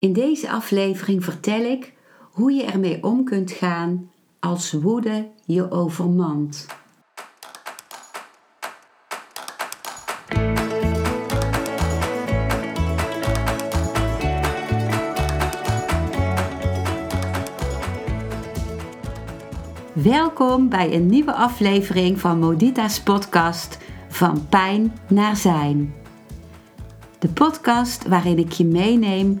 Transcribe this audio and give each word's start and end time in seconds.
In 0.00 0.12
deze 0.12 0.50
aflevering 0.50 1.24
vertel 1.24 1.60
ik 1.60 1.92
hoe 2.20 2.52
je 2.52 2.64
ermee 2.64 3.02
om 3.02 3.24
kunt 3.24 3.50
gaan 3.50 4.10
als 4.38 4.72
woede 4.72 5.28
je 5.44 5.70
overmand. 5.70 6.66
Welkom 19.92 20.68
bij 20.68 20.94
een 20.94 21.06
nieuwe 21.06 21.32
aflevering 21.32 22.20
van 22.20 22.38
Modita's 22.38 23.00
podcast 23.00 23.78
Van 24.08 24.48
Pijn 24.48 24.92
naar 25.08 25.36
Zijn. 25.36 25.94
De 27.18 27.28
podcast 27.28 28.08
waarin 28.08 28.38
ik 28.38 28.52
je 28.52 28.64
meeneem 28.64 29.40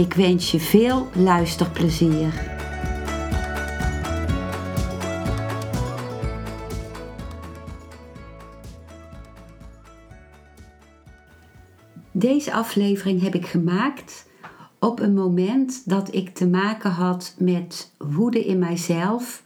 Ik 0.00 0.14
wens 0.14 0.50
je 0.50 0.60
veel 0.60 1.08
luisterplezier. 1.14 2.58
Deze 12.10 12.52
aflevering 12.52 13.22
heb 13.22 13.34
ik 13.34 13.46
gemaakt 13.46 14.28
op 14.78 15.00
een 15.00 15.14
moment 15.14 15.88
dat 15.88 16.14
ik 16.14 16.34
te 16.34 16.46
maken 16.46 16.90
had 16.90 17.34
met 17.38 17.92
woede 17.98 18.44
in 18.44 18.58
mijzelf, 18.58 19.42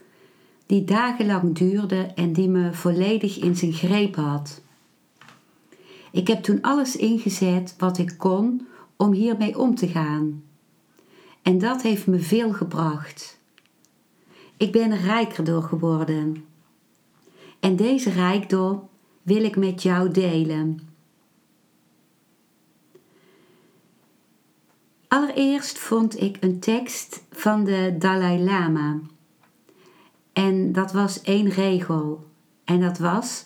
die 0.65 0.83
dagenlang 0.83 1.55
duurde 1.55 2.11
en 2.15 2.33
die 2.33 2.49
me 2.49 2.73
volledig 2.73 3.39
in 3.39 3.55
zijn 3.55 3.73
greep 3.73 4.15
had. 4.15 4.61
Ik 6.11 6.27
heb 6.27 6.43
toen 6.43 6.61
alles 6.61 6.95
ingezet 6.95 7.75
wat 7.77 7.97
ik 7.97 8.13
kon 8.17 8.67
om 8.97 9.11
hiermee 9.11 9.57
om 9.57 9.75
te 9.75 9.87
gaan. 9.87 10.43
En 11.41 11.57
dat 11.57 11.81
heeft 11.81 12.07
me 12.07 12.19
veel 12.19 12.53
gebracht. 12.53 13.39
Ik 14.57 14.71
ben 14.71 14.91
er 14.91 15.01
rijker 15.01 15.43
door 15.43 15.63
geworden. 15.63 16.45
En 17.59 17.75
deze 17.75 18.09
rijkdom 18.09 18.89
wil 19.21 19.43
ik 19.43 19.55
met 19.55 19.81
jou 19.81 20.11
delen. 20.11 20.79
Allereerst 25.07 25.77
vond 25.77 26.21
ik 26.21 26.37
een 26.39 26.59
tekst 26.59 27.23
van 27.31 27.63
de 27.63 27.95
Dalai 27.99 28.43
Lama. 28.43 28.99
En 30.33 30.71
dat 30.71 30.91
was 30.91 31.21
één 31.21 31.49
regel. 31.49 32.27
En 32.63 32.81
dat 32.81 32.97
was: 32.97 33.45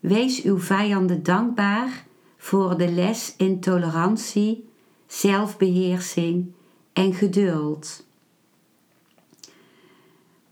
Wees 0.00 0.42
uw 0.42 0.58
vijanden 0.58 1.22
dankbaar 1.22 2.06
voor 2.42 2.78
de 2.78 2.90
les 2.90 3.34
in 3.36 3.60
tolerantie, 3.60 4.68
zelfbeheersing 5.06 6.52
en 6.92 7.14
geduld. 7.14 8.04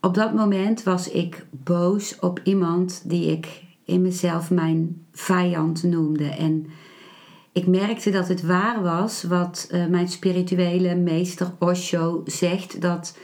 Op 0.01 0.15
dat 0.15 0.35
moment 0.35 0.83
was 0.83 1.09
ik 1.09 1.47
boos 1.51 2.19
op 2.19 2.41
iemand 2.45 3.03
die 3.05 3.31
ik 3.31 3.63
in 3.85 4.03
mezelf 4.03 4.51
mijn 4.51 5.05
vijand 5.13 5.83
noemde. 5.83 6.29
En 6.29 6.67
ik 7.53 7.67
merkte 7.67 8.11
dat 8.11 8.29
het 8.29 8.43
waar 8.43 8.83
was 8.83 9.23
wat 9.23 9.69
uh, 9.71 9.87
mijn 9.87 10.09
spirituele 10.09 10.95
meester 10.95 11.53
Osho 11.59 12.23
zegt: 12.25 12.81
dat 12.81 13.17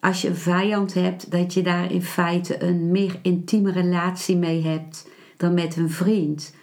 als 0.00 0.22
je 0.22 0.28
een 0.28 0.36
vijand 0.36 0.94
hebt, 0.94 1.30
dat 1.30 1.54
je 1.54 1.62
daar 1.62 1.92
in 1.92 2.02
feite 2.02 2.62
een 2.62 2.90
meer 2.90 3.18
intieme 3.22 3.72
relatie 3.72 4.36
mee 4.36 4.62
hebt 4.62 5.08
dan 5.36 5.54
met 5.54 5.76
een 5.76 5.90
vriend 5.90 6.54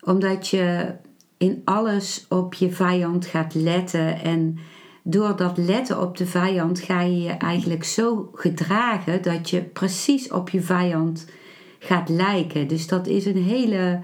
omdat 0.00 0.48
je 0.48 0.94
in 1.38 1.62
alles 1.64 2.26
op 2.28 2.54
je 2.54 2.72
vijand 2.72 3.26
gaat 3.26 3.54
letten. 3.54 4.20
En 4.20 4.58
door 5.02 5.36
dat 5.36 5.58
letten 5.58 6.00
op 6.00 6.16
de 6.16 6.26
vijand 6.26 6.80
ga 6.80 7.00
je 7.00 7.22
je 7.22 7.30
eigenlijk 7.30 7.84
zo 7.84 8.30
gedragen 8.34 9.22
dat 9.22 9.50
je 9.50 9.62
precies 9.62 10.30
op 10.30 10.48
je 10.48 10.60
vijand 10.60 11.26
gaat 11.78 12.08
lijken. 12.08 12.68
Dus 12.68 12.86
dat 12.86 13.06
is 13.06 13.26
een 13.26 13.42
hele 13.42 14.00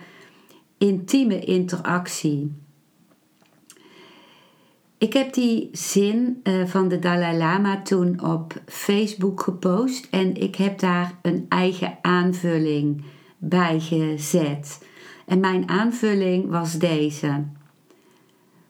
intieme 0.79 1.39
interactie. 1.39 2.53
Ik 4.99 5.13
heb 5.13 5.33
die 5.33 5.69
zin 5.73 6.41
uh, 6.43 6.67
van 6.67 6.89
de 6.89 6.99
Dalai 6.99 7.37
Lama 7.37 7.83
toen 7.83 8.25
op 8.25 8.61
Facebook 8.67 9.43
gepost 9.43 10.09
en 10.11 10.35
ik 10.35 10.57
heb 10.57 10.79
daar 10.79 11.19
een 11.23 11.47
eigen 11.49 11.99
aanvulling 12.03 13.05
bij 13.39 13.81
gezet. 13.81 14.79
En 15.27 15.41
mijn 15.41 15.69
aanvulling 15.69 16.51
was 16.51 16.79
deze. 16.79 17.45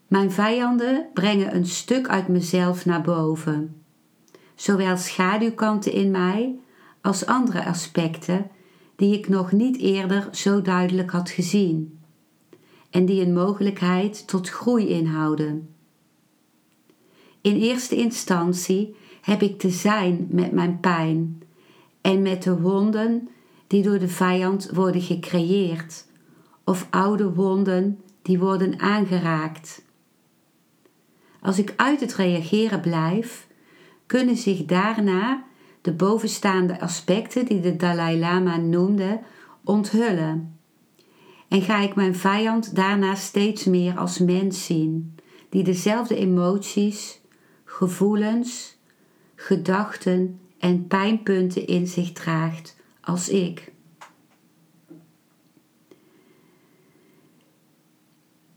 Mijn 0.06 0.31
vijanden 0.31 1.06
brengen 1.15 1.55
een 1.55 1.67
stuk 1.67 2.09
uit 2.09 2.28
mezelf 2.28 2.84
naar 2.84 3.03
boven. 3.03 3.83
Zowel 4.55 4.97
schaduwkanten 4.97 5.93
in 5.93 6.11
mij 6.11 6.59
als 7.00 7.27
andere 7.27 7.65
aspecten 7.65 8.50
die 8.97 9.19
ik 9.19 9.28
nog 9.28 9.53
niet 9.53 9.78
eerder 9.78 10.28
zo 10.33 10.62
duidelijk 10.62 11.11
had 11.11 11.31
gezien 11.31 11.99
en 12.91 13.06
die 13.06 13.23
een 13.23 13.33
mogelijkheid 13.33 14.27
tot 14.27 14.49
groei 14.49 14.88
inhouden. 14.88 15.75
In 17.41 17.56
eerste 17.56 17.97
instantie 17.97 18.97
heb 19.21 19.43
ik 19.43 19.59
te 19.59 19.71
zijn 19.71 20.27
met 20.31 20.53
mijn 20.53 20.81
pijn 20.81 21.43
en 22.00 22.23
met 22.23 22.43
de 22.43 22.61
wonden 22.61 23.28
die 23.67 23.83
door 23.83 23.99
de 23.99 24.09
vijand 24.09 24.71
worden 24.71 25.00
gecreëerd 25.00 26.06
of 26.66 26.87
oude 26.91 27.32
wonden 27.32 28.00
die 28.22 28.38
worden 28.38 28.81
aangeraakt. 28.81 29.84
Als 31.41 31.59
ik 31.59 31.72
uit 31.77 32.00
het 32.00 32.15
reageren 32.15 32.81
blijf, 32.81 33.47
kunnen 34.06 34.37
zich 34.37 34.65
daarna 34.65 35.44
de 35.81 35.93
bovenstaande 35.93 36.81
aspecten 36.81 37.44
die 37.44 37.60
de 37.60 37.76
Dalai 37.76 38.19
Lama 38.19 38.56
noemde 38.56 39.21
onthullen. 39.65 40.59
En 41.49 41.62
ga 41.62 41.78
ik 41.78 41.94
mijn 41.94 42.16
vijand 42.16 42.75
daarna 42.75 43.15
steeds 43.15 43.65
meer 43.65 43.99
als 43.99 44.19
mens 44.19 44.65
zien, 44.65 45.15
die 45.49 45.65
dezelfde 45.65 46.16
emoties, 46.16 47.21
gevoelens, 47.65 48.76
gedachten 49.34 50.41
en 50.59 50.87
pijnpunten 50.87 51.66
in 51.66 51.87
zich 51.87 52.12
draagt 52.12 52.76
als 53.00 53.28
ik. 53.28 53.75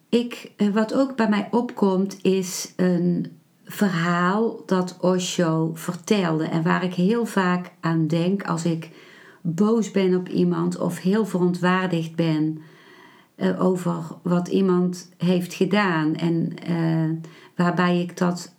Ik, 0.10 0.52
eh, 0.58 0.70
wat 0.70 0.94
ook 0.94 1.16
bij 1.16 1.30
mij 1.30 1.48
opkomt 1.52 2.18
is 2.22 2.74
een 2.76 3.40
verhaal 3.64 4.64
dat 4.66 4.98
Osho 5.02 5.72
vertelde 5.74 6.44
en 6.44 6.64
waar 6.64 6.84
ik 6.84 6.94
heel 6.94 7.26
vaak 7.26 7.72
aan 7.80 8.08
denk 8.08 8.44
als 8.44 8.66
ik 8.66 8.90
boos 9.42 9.92
ben 9.92 10.16
op 10.16 10.30
iemand 10.30 10.80
of 10.80 11.00
heel 11.00 11.26
verontwaardigd 11.26 12.16
ben 12.16 12.62
uh, 13.36 13.64
over 13.66 14.04
wat 14.22 14.48
iemand 14.48 15.10
heeft 15.18 15.54
gedaan 15.54 16.16
en 16.16 16.54
uh, 16.70 17.10
waarbij 17.56 18.02
ik 18.02 18.18
dat 18.18 18.54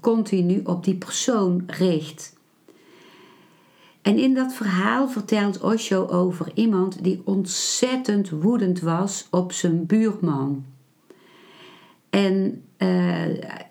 continu 0.00 0.60
op 0.64 0.84
die 0.84 0.94
persoon 0.94 1.62
richt. 1.66 2.38
En 4.02 4.18
in 4.18 4.34
dat 4.34 4.52
verhaal 4.52 5.08
vertelt 5.08 5.60
Osho 5.60 6.06
over 6.06 6.50
iemand 6.54 7.04
die 7.04 7.22
ontzettend 7.24 8.30
woedend 8.30 8.80
was 8.80 9.26
op 9.30 9.52
zijn 9.52 9.86
buurman. 9.86 10.64
En 12.10 12.62
uh, 12.78 12.88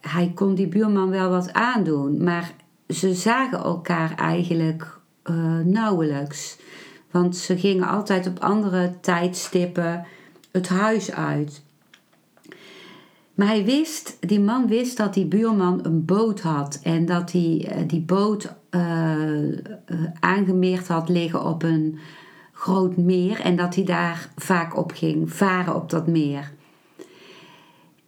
hij 0.02 0.32
kon 0.36 0.56
die 0.56 0.68
buurman 0.68 1.10
wel 1.10 1.30
wat 1.30 1.54
aandoen, 1.54 2.24
maar 2.24 2.52
ze 2.88 3.14
zagen 3.14 3.58
elkaar 3.58 4.16
eigenlijk 4.16 5.00
uh, 5.24 5.60
nauwelijks. 5.64 6.58
Want 7.12 7.38
ze 7.38 7.58
gingen 7.58 7.88
altijd 7.88 8.28
op 8.28 8.40
andere 8.40 8.94
tijdstippen 9.02 10.06
het 10.52 10.68
huis 10.68 11.12
uit. 11.12 11.64
Maar 13.34 13.48
hij 13.48 13.66
wist, 13.66 14.18
die 14.20 14.40
man 14.40 14.68
wist 14.68 14.98
dat 14.98 15.14
die 15.14 15.26
buurman 15.26 15.80
een 15.86 16.06
boot 16.06 16.42
had 16.42 16.80
en 16.84 17.06
dat 17.06 17.32
hij 17.32 17.72
uh, 17.72 17.88
die 17.88 18.02
boot 18.02 18.58
aangemeerd 20.20 20.88
had 20.88 21.10
liggen 21.10 21.46
op 21.46 21.64
een 21.64 22.00
groot 22.54 22.98
meer 22.98 23.40
en 23.40 23.56
dat 23.56 23.76
hij 23.76 23.84
daar 23.84 24.30
vaak 24.36 24.78
op 24.78 24.92
ging 24.92 25.34
varen 25.34 25.76
op 25.76 25.90
dat 25.90 26.08
meer. 26.08 26.52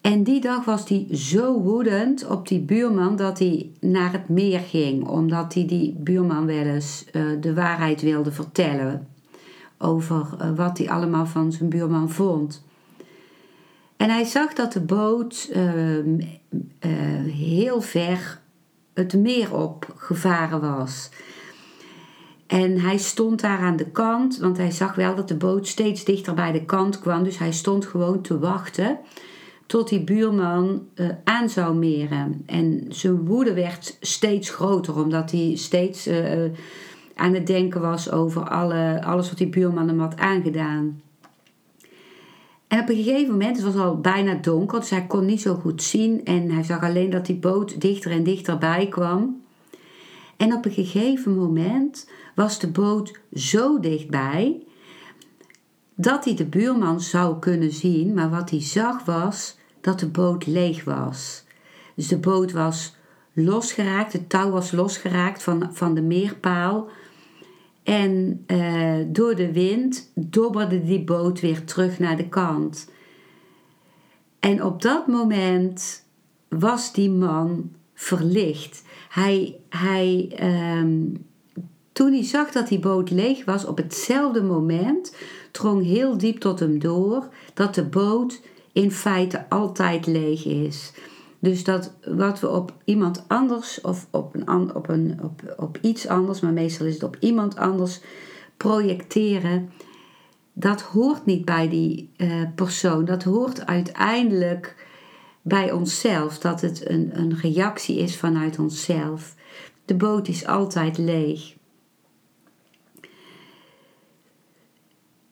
En 0.02 0.24
die 0.24 0.42
dag 0.42 0.66
was 0.66 0.90
hij 0.90 1.08
zo 1.12 1.60
woedend 1.60 2.28
op 2.28 2.48
die 2.48 2.60
buurman 2.60 3.16
dat 3.16 3.40
hij 3.40 3.72
naar 3.80 4.12
het 4.12 4.30
meer 4.30 4.60
ging, 4.60 5.08
omdat 5.08 5.54
hij 5.54 5.66
die 5.66 5.96
buurman 6.00 6.46
wel 6.46 6.64
eens 6.64 7.06
uh, 7.12 7.42
de 7.42 7.54
waarheid 7.54 8.02
wilde 8.02 8.32
vertellen 8.32 9.08
over 9.78 10.28
uh, 10.42 10.56
wat 10.56 10.78
hij 10.78 10.90
allemaal 10.90 11.26
van 11.26 11.52
zijn 11.52 11.70
buurman 11.70 12.10
vond. 12.10 12.66
En 13.98 14.10
hij 14.10 14.24
zag 14.24 14.54
dat 14.54 14.74
de 14.74 14.82
boot 14.82 15.50
uh, 15.56 16.06
heel 17.34 17.82
ver 17.82 18.40
het 18.94 19.14
meer 19.14 19.56
op 19.56 19.94
gevaren 19.96 20.62
was. 20.62 21.10
En 22.48 22.80
hij 22.80 22.98
stond 22.98 23.42
daar 23.42 23.60
aan 23.60 23.76
de 23.76 23.90
kant, 23.90 24.38
want 24.38 24.58
hij 24.58 24.72
zag 24.72 24.96
wel 24.96 25.16
dat 25.16 25.28
de 25.28 25.36
boot 25.36 25.68
steeds 25.68 26.04
dichter 26.04 26.34
bij 26.34 26.52
de 26.52 26.66
kant 26.66 27.00
kwam. 27.00 27.24
Dus 27.24 27.38
hij 27.38 27.52
stond 27.52 27.86
gewoon 27.86 28.22
te 28.22 28.40
wachten 28.40 29.00
tot 29.72 29.90
die 29.90 30.04
buurman 30.04 30.88
uh, 30.96 31.10
aan 31.24 31.50
zou 31.50 31.76
meren. 31.76 32.44
En 32.46 32.86
zijn 32.90 33.26
woede 33.26 33.54
werd 33.54 33.98
steeds 34.02 34.50
groter, 34.50 34.96
omdat 35.04 35.32
hij 35.32 35.56
steeds 35.56 36.08
uh, 36.08 36.52
aan 37.16 37.34
het 37.34 37.48
denken 37.48 37.82
was 37.82 38.12
over 38.12 38.50
alle, 38.50 39.04
alles 39.04 39.30
wat 39.30 39.38
die 39.38 39.50
buurman 39.50 39.88
hem 39.88 40.00
had 40.00 40.18
aangedaan. 40.18 41.02
En 42.68 42.80
op 42.80 42.90
een 42.90 42.96
gegeven 42.96 43.32
moment, 43.32 43.56
het 43.56 43.66
was 43.66 43.84
al 43.84 44.00
bijna 44.00 44.34
donker, 44.34 44.80
dus 44.80 44.90
hij 44.90 45.06
kon 45.08 45.26
niet 45.26 45.42
zo 45.42 45.56
goed 45.56 45.84
zien. 45.84 46.26
En 46.26 46.50
hij 46.52 46.64
zag 46.64 46.84
alleen 46.84 47.10
dat 47.10 47.26
die 47.26 47.40
boot 47.40 47.82
dichter 47.82 48.12
en 48.12 48.24
dichterbij 48.24 48.88
kwam. 48.88 49.42
En 50.38 50.54
op 50.54 50.66
een 50.66 50.72
gegeven 50.72 51.36
moment 51.36 52.10
was 52.36 52.60
de 52.60 52.72
boot 52.72 53.20
zo 53.34 53.80
dichtbij 53.80 54.64
dat 55.96 56.26
hij 56.26 56.36
de 56.36 56.46
buurman 56.46 57.02
zou 57.02 57.40
kunnen 57.40 57.72
zien. 57.72 58.14
Maar 58.14 58.30
wat 58.30 58.50
hij 58.50 58.62
zag 58.62 59.06
was 59.06 59.60
dat 59.82 60.00
de 60.00 60.08
boot 60.08 60.46
leeg 60.46 60.84
was. 60.84 61.44
Dus 61.96 62.08
de 62.08 62.18
boot 62.18 62.52
was 62.52 62.96
losgeraakt, 63.34 64.14
het 64.14 64.30
touw 64.30 64.50
was 64.50 64.72
losgeraakt 64.72 65.44
van, 65.44 65.70
van 65.72 65.94
de 65.94 66.02
meerpaal. 66.02 66.88
En 67.84 68.44
uh, 68.48 68.96
door 69.08 69.36
de 69.36 69.52
wind 69.52 70.12
dobberde 70.16 70.84
die 70.84 71.04
boot 71.04 71.40
weer 71.40 71.64
terug 71.64 72.00
naar 72.00 72.18
de 72.18 72.28
kant. 72.28 72.90
En 74.40 74.64
op 74.64 74.82
dat 74.82 75.08
moment 75.08 76.06
was 76.50 76.94
die 76.94 77.10
man 77.10 77.72
verlicht. 77.94 78.84
Hij, 79.10 79.60
hij, 79.70 80.32
um, 80.80 81.26
toen 81.92 82.12
hij 82.12 82.24
zag 82.24 82.52
dat 82.52 82.68
die 82.68 82.80
boot 82.80 83.10
leeg 83.10 83.46
was, 83.46 83.66
op 83.66 83.78
hetzelfde 83.78 84.44
moment 84.44 85.16
drong 85.52 85.84
heel 85.84 86.18
diep 86.18 86.40
tot 86.40 86.60
hem 86.60 86.80
door 86.80 87.30
dat 87.54 87.76
de 87.76 87.84
boot 87.84 88.42
in 88.74 88.92
feite 88.92 89.50
altijd 89.50 90.06
leeg 90.06 90.46
is. 90.46 90.92
Dus 91.40 91.64
dat 91.64 91.94
wat 92.06 92.40
we 92.40 92.50
op 92.50 92.74
iemand 92.86 93.24
anders 93.28 93.82
of 93.82 94.08
op, 94.12 94.36
een, 94.36 94.76
op, 94.76 94.90
een, 94.90 95.20
op, 95.24 95.56
op 95.58 95.78
iets 95.82 96.08
anders, 96.08 96.40
maar 96.40 96.54
meestal 96.54 96.86
is 96.86 96.94
het 96.94 97.04
op 97.04 97.18
iemand 97.20 97.56
anders 97.56 98.02
projecteren, 98.58 99.72
dat 100.54 100.82
hoort 100.82 101.26
niet 101.26 101.46
bij 101.46 101.70
die 101.70 102.10
uh, 102.18 102.44
persoon. 102.56 103.06
Dat 103.06 103.24
hoort 103.24 103.66
uiteindelijk 103.66 104.88
bij 105.42 105.72
onszelf, 105.72 106.40
dat 106.40 106.62
het 106.62 106.90
een, 106.90 107.20
een 107.20 107.38
reactie 107.38 107.98
is 107.98 108.18
vanuit 108.18 108.60
onszelf. 108.60 109.36
De 109.86 109.96
boot 109.96 110.28
is 110.28 110.46
altijd 110.46 110.98
leeg. 110.98 111.56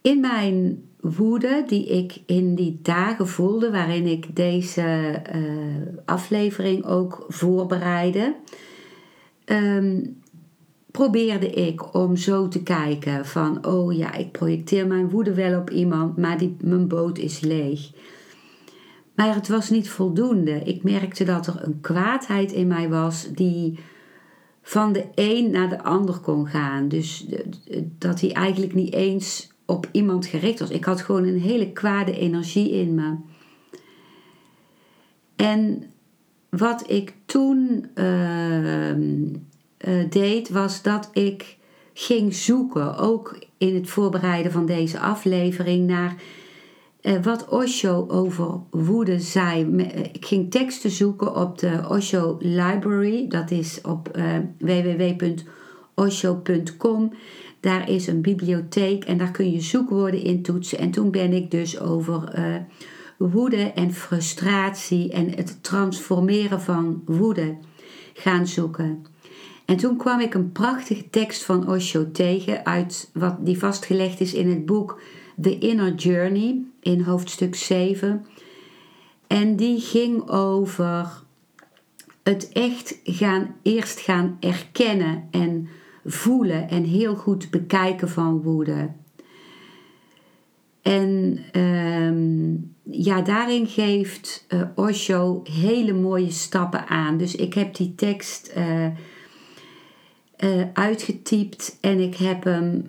In 0.02 0.20
mijn 0.20 0.89
woede 1.00 1.64
die 1.68 1.86
ik 1.86 2.22
in 2.26 2.56
die 2.56 2.80
dagen 2.82 3.28
voelde, 3.28 3.72
waarin 3.72 4.06
ik 4.06 4.36
deze 4.36 5.22
uh, 5.36 5.98
aflevering 6.06 6.86
ook 6.86 7.26
voorbereidde, 7.28 8.36
um, 9.46 10.18
probeerde 10.92 11.50
ik 11.50 11.94
om 11.94 12.16
zo 12.16 12.48
te 12.48 12.64
kijken 12.64 13.26
van, 13.26 13.66
oh 13.66 13.98
ja, 13.98 14.14
ik 14.14 14.32
projecteer 14.32 14.88
mijn 14.88 15.10
woede 15.10 15.34
wel 15.34 15.60
op 15.60 15.70
iemand, 15.70 16.18
maar 16.18 16.38
die, 16.38 16.56
mijn 16.62 16.88
boot 16.88 17.18
is 17.18 17.40
leeg. 17.40 17.92
Maar 19.16 19.36
het 19.36 19.48
was 19.48 19.70
niet 19.70 19.90
voldoende. 19.90 20.64
Ik 20.64 20.84
merkte 20.84 21.24
dat 21.24 21.48
er 21.48 21.64
een 21.64 21.82
kwaadheid 21.82 22.52
in 22.52 22.68
mij 22.68 22.90
was 22.90 23.30
die 23.32 23.80
van 24.62 24.94
de 24.94 25.06
een 25.16 25.52
naar 25.52 25.70
de 25.70 25.84
ander 25.84 26.18
kon 26.20 26.48
gaan. 26.48 26.88
Dus 26.88 27.26
dat 27.98 28.22
hij 28.22 28.32
eigenlijk 28.32 28.74
niet 28.74 28.94
eens 28.94 29.49
op 29.70 29.90
iemand 29.92 30.26
gericht 30.26 30.60
was. 30.60 30.70
Ik 30.70 30.86
had 30.86 31.02
gewoon 31.02 31.24
een 31.24 31.40
hele 31.40 31.72
kwade 31.72 32.18
energie 32.18 32.72
in 32.72 32.96
me. 32.96 33.16
En 35.36 35.84
wat 36.50 36.84
ik 36.92 37.14
toen 37.26 37.86
ehm, 37.94 39.36
eh, 39.78 40.10
deed, 40.10 40.50
was 40.50 40.82
dat 40.82 41.10
ik 41.14 41.58
ging 41.94 42.34
zoeken, 42.34 42.98
ook 42.98 43.40
in 43.58 43.76
het 43.76 43.90
voorbereiden 43.90 44.52
van 44.52 44.66
deze 44.66 45.00
aflevering, 45.00 45.88
naar 45.88 46.16
uh, 47.02 47.24
wat 47.24 47.48
Osho 47.48 48.06
over 48.08 48.60
woede 48.70 49.20
zei. 49.20 49.78
Eh, 49.78 50.00
ik 50.00 50.26
ging 50.26 50.52
teksten 50.52 50.92
zoeken 50.92 51.36
op 51.36 51.58
de 51.58 51.86
Osho 51.90 52.38
Library, 52.40 53.28
dat 53.28 53.52
is 53.52 53.82
op 53.82 54.20
www.osho.com. 54.58 55.44
Daar 57.60 57.90
is 57.90 58.08
een 58.08 58.22
bibliotheek 58.22 59.04
en 59.04 59.18
daar 59.18 59.32
kun 59.32 59.52
je 59.52 59.62
zoekwoorden 59.62 60.24
in 60.24 60.42
toetsen. 60.42 60.78
En 60.78 60.92
toen 60.92 61.12
ben 61.12 61.34
ik 61.34 61.52
dus 61.52 61.80
over 61.80 62.40
uh, 62.40 62.56
woede 63.18 63.72
en 63.72 63.94
frustratie 63.94 65.12
en 65.12 65.36
het 65.36 65.64
transformeren 65.64 66.62
van 66.62 67.02
woede 67.06 67.58
gaan 68.14 68.48
zoeken. 68.48 69.06
En 69.66 69.78
toen 69.78 69.98
kwam 69.98 70.20
ik 70.20 70.34
een 70.34 70.52
prachtige 70.52 71.10
tekst 71.10 71.44
van 71.44 71.70
Osho 71.70 72.12
tegen, 72.12 72.66
uit 72.66 73.10
wat 73.14 73.46
die 73.46 73.58
vastgelegd 73.58 74.20
is 74.20 74.34
in 74.34 74.50
het 74.50 74.66
boek 74.66 75.02
The 75.42 75.58
Inner 75.58 75.94
Journey 75.94 76.64
in 76.82 77.02
hoofdstuk 77.02 77.56
7. 77.56 78.26
En 79.28 79.56
die 79.56 79.80
ging 79.80 80.30
over 80.30 81.24
het 82.24 82.50
echt 82.50 83.00
gaan, 83.04 83.56
eerst 83.62 84.00
gaan 84.00 84.38
erkennen 84.40 85.28
en 85.32 85.68
voelen 86.12 86.70
en 86.70 86.84
heel 86.84 87.16
goed 87.16 87.50
bekijken 87.50 88.10
van 88.10 88.42
woede. 88.42 88.90
En 90.82 91.40
um, 91.62 92.76
ja, 92.84 93.22
daarin 93.22 93.68
geeft 93.68 94.46
uh, 94.50 94.62
Osho 94.76 95.42
hele 95.44 95.94
mooie 95.94 96.32
stappen 96.32 96.88
aan. 96.88 97.18
Dus 97.18 97.36
ik 97.36 97.54
heb 97.54 97.76
die 97.76 97.96
tekst 97.96 98.54
uh, 98.58 98.86
uh, 98.86 98.92
uitgetypt 100.74 101.78
en 101.82 102.00
ik 102.00 102.16
heb 102.16 102.44
hem 102.44 102.86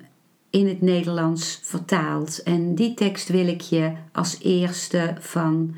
in 0.50 0.68
het 0.68 0.80
Nederlands 0.80 1.60
vertaald. 1.62 2.42
En 2.42 2.74
die 2.74 2.94
tekst 2.94 3.28
wil 3.28 3.46
ik 3.46 3.60
je 3.60 3.92
als 4.12 4.38
eerste 4.42 5.14
van 5.18 5.74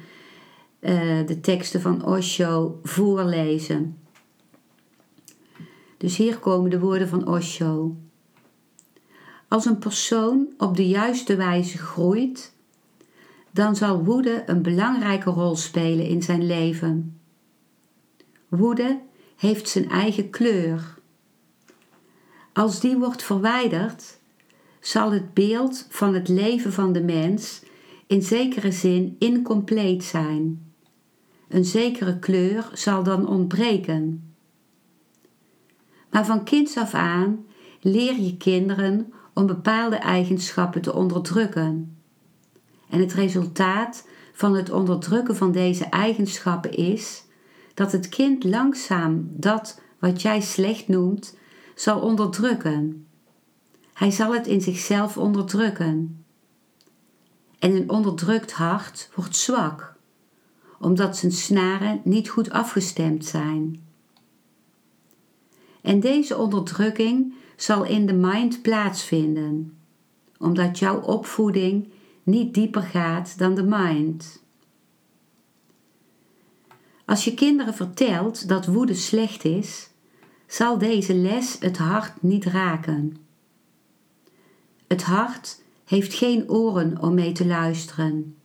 de 1.26 1.38
teksten 1.40 1.80
van 1.80 2.04
Osho 2.04 2.78
voorlezen. 2.82 4.01
Dus 6.02 6.16
hier 6.16 6.38
komen 6.38 6.70
de 6.70 6.78
woorden 6.78 7.08
van 7.08 7.28
Osho. 7.28 7.96
Als 9.48 9.64
een 9.64 9.78
persoon 9.78 10.48
op 10.58 10.76
de 10.76 10.88
juiste 10.88 11.36
wijze 11.36 11.78
groeit, 11.78 12.52
dan 13.50 13.76
zal 13.76 14.04
woede 14.04 14.42
een 14.46 14.62
belangrijke 14.62 15.30
rol 15.30 15.56
spelen 15.56 16.06
in 16.06 16.22
zijn 16.22 16.46
leven. 16.46 17.20
Woede 18.48 19.00
heeft 19.36 19.68
zijn 19.68 19.90
eigen 19.90 20.30
kleur. 20.30 20.98
Als 22.52 22.80
die 22.80 22.96
wordt 22.96 23.22
verwijderd, 23.22 24.18
zal 24.80 25.12
het 25.12 25.34
beeld 25.34 25.86
van 25.88 26.14
het 26.14 26.28
leven 26.28 26.72
van 26.72 26.92
de 26.92 27.02
mens 27.02 27.62
in 28.06 28.22
zekere 28.22 28.72
zin 28.72 29.16
incompleet 29.18 30.04
zijn. 30.04 30.72
Een 31.48 31.64
zekere 31.64 32.18
kleur 32.18 32.70
zal 32.72 33.02
dan 33.02 33.28
ontbreken. 33.28 34.31
Maar 36.12 36.26
van 36.26 36.44
kinds 36.44 36.76
af 36.76 36.94
aan 36.94 37.46
leer 37.80 38.20
je 38.20 38.36
kinderen 38.36 39.12
om 39.34 39.46
bepaalde 39.46 39.96
eigenschappen 39.96 40.82
te 40.82 40.94
onderdrukken. 40.94 41.96
En 42.88 43.00
het 43.00 43.12
resultaat 43.12 44.08
van 44.32 44.56
het 44.56 44.70
onderdrukken 44.70 45.36
van 45.36 45.52
deze 45.52 45.84
eigenschappen 45.84 46.72
is 46.72 47.24
dat 47.74 47.92
het 47.92 48.08
kind 48.08 48.44
langzaam 48.44 49.30
dat 49.30 49.80
wat 49.98 50.22
jij 50.22 50.40
slecht 50.40 50.88
noemt 50.88 51.36
zal 51.74 52.00
onderdrukken. 52.00 53.06
Hij 53.92 54.10
zal 54.10 54.34
het 54.34 54.46
in 54.46 54.60
zichzelf 54.60 55.18
onderdrukken. 55.18 56.24
En 57.58 57.72
een 57.72 57.90
onderdrukt 57.90 58.52
hart 58.52 59.10
wordt 59.14 59.36
zwak, 59.36 59.94
omdat 60.78 61.16
zijn 61.16 61.32
snaren 61.32 62.00
niet 62.04 62.28
goed 62.28 62.50
afgestemd 62.50 63.24
zijn. 63.24 63.91
En 65.82 66.00
deze 66.00 66.36
onderdrukking 66.36 67.34
zal 67.56 67.84
in 67.84 68.06
de 68.06 68.12
mind 68.12 68.62
plaatsvinden, 68.62 69.76
omdat 70.38 70.78
jouw 70.78 71.00
opvoeding 71.00 71.88
niet 72.22 72.54
dieper 72.54 72.82
gaat 72.82 73.38
dan 73.38 73.54
de 73.54 73.62
mind. 73.62 74.42
Als 77.04 77.24
je 77.24 77.34
kinderen 77.34 77.74
vertelt 77.74 78.48
dat 78.48 78.66
woede 78.66 78.94
slecht 78.94 79.44
is, 79.44 79.90
zal 80.46 80.78
deze 80.78 81.14
les 81.14 81.56
het 81.60 81.76
hart 81.76 82.22
niet 82.22 82.44
raken. 82.44 83.16
Het 84.86 85.02
hart 85.02 85.62
heeft 85.84 86.14
geen 86.14 86.50
oren 86.50 87.02
om 87.02 87.14
mee 87.14 87.32
te 87.32 87.46
luisteren 87.46 88.36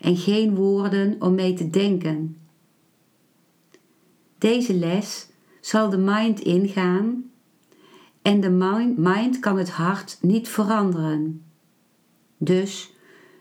en 0.00 0.16
geen 0.16 0.54
woorden 0.54 1.16
om 1.18 1.34
mee 1.34 1.54
te 1.54 1.70
denken. 1.70 2.36
Deze 4.38 4.74
les 4.74 5.28
zal 5.60 5.90
de 5.90 5.98
mind 5.98 6.40
ingaan 6.40 7.30
en 8.22 8.40
de 8.40 8.50
mind 8.96 9.38
kan 9.38 9.58
het 9.58 9.70
hart 9.70 10.18
niet 10.20 10.48
veranderen. 10.48 11.44
Dus 12.36 12.94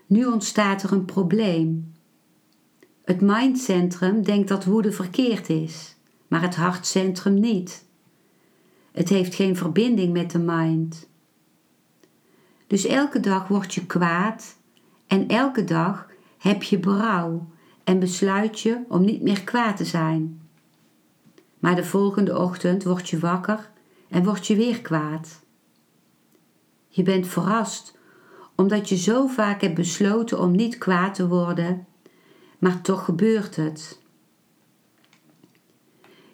nu 0.06 0.26
ontstaat 0.26 0.84
er 0.84 0.92
een 0.92 1.06
probleem. 1.06 1.94
Het 3.04 3.22
mindcentrum 3.22 4.24
denkt 4.24 4.48
dat 4.48 4.66
woede 4.66 4.92
verkeerd 4.92 5.50
is, 5.50 5.96
maar 6.28 6.42
het 6.42 6.56
hartcentrum 6.56 7.40
niet. 7.40 7.86
Het 8.92 9.10
heeft 9.10 9.36
geen 9.36 9.56
verbinding 9.56 10.14
met 10.14 10.32
de 10.32 10.40
mind. 10.40 11.08
Dus 12.68 12.86
elke 12.86 13.20
dag 13.20 13.48
word 13.48 13.74
je 13.74 13.86
kwaad 13.86 14.58
en 15.08 15.28
elke 15.28 15.64
dag 15.64 16.08
heb 16.38 16.64
je 16.64 16.80
berouw 16.80 17.48
en 17.84 18.00
besluit 18.00 18.60
je 18.60 18.80
om 18.88 19.06
niet 19.06 19.22
meer 19.22 19.44
kwaad 19.44 19.78
te 19.78 19.86
zijn. 19.86 20.49
Maar 21.60 21.76
de 21.76 21.84
volgende 21.84 22.38
ochtend 22.38 22.84
word 22.84 23.10
je 23.10 23.20
wakker 23.20 23.70
en 24.10 24.24
word 24.24 24.48
je 24.48 24.56
weer 24.56 24.82
kwaad. 24.82 25.40
Je 26.88 27.04
bent 27.04 27.28
verrast 27.28 27.98
omdat 28.56 28.90
je 28.90 28.98
zo 28.98 29.28
vaak 29.28 29.62
hebt 29.62 29.76
besloten 29.76 30.40
om 30.40 30.52
niet 30.52 30.78
kwaad 30.78 31.16
te 31.16 31.28
worden, 31.28 31.88
maar 32.58 32.82
toch 32.82 33.06
gebeurt 33.06 33.56
het. 33.56 34.00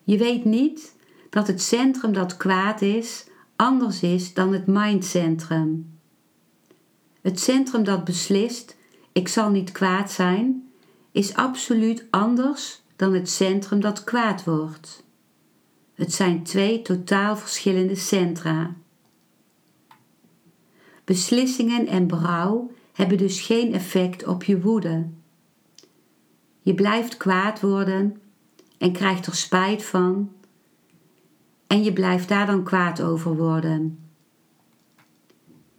Je 0.04 0.18
weet 0.18 0.46
niet 0.46 0.96
dat 1.30 1.48
het 1.48 1.62
centrum 1.62 2.14
dat 2.14 2.38
kwaad 2.38 2.82
is 2.82 3.28
anders 3.56 4.02
is 4.02 4.34
dan 4.34 4.54
het 4.54 4.68
mindcentrum. 4.68 6.00
Het 7.22 7.40
centrum 7.40 7.84
dat 7.84 8.04
beslist: 8.04 8.78
ik 9.12 9.28
zal 9.28 9.50
niet 9.50 9.72
kwaad 9.72 10.12
zijn, 10.12 10.70
is 11.12 11.34
absoluut 11.34 12.06
anders 12.10 12.82
dan 12.96 13.14
het 13.14 13.30
centrum 13.30 13.80
dat 13.80 14.04
kwaad 14.04 14.44
wordt. 14.44 15.05
Het 15.96 16.14
zijn 16.14 16.44
twee 16.44 16.82
totaal 16.82 17.38
verschillende 17.38 17.96
centra. 17.96 18.76
Beslissingen 21.04 21.88
en 21.88 22.08
berouw 22.08 22.72
hebben 22.94 23.18
dus 23.18 23.42
geen 23.42 23.74
effect 23.74 24.28
op 24.28 24.44
je 24.44 24.62
woede. 24.62 25.08
Je 26.62 26.74
blijft 26.74 27.18
kwaad 27.18 27.62
worden 27.62 28.22
en 28.78 28.92
krijgt 28.92 29.26
er 29.26 29.36
spijt 29.36 29.84
van 29.84 30.32
en 31.68 31.84
je 31.84 31.94
blijft 31.94 32.30
daar 32.30 32.46
dan 32.46 32.64
kwaad 32.64 33.02
over 33.02 33.36
worden. 33.36 34.00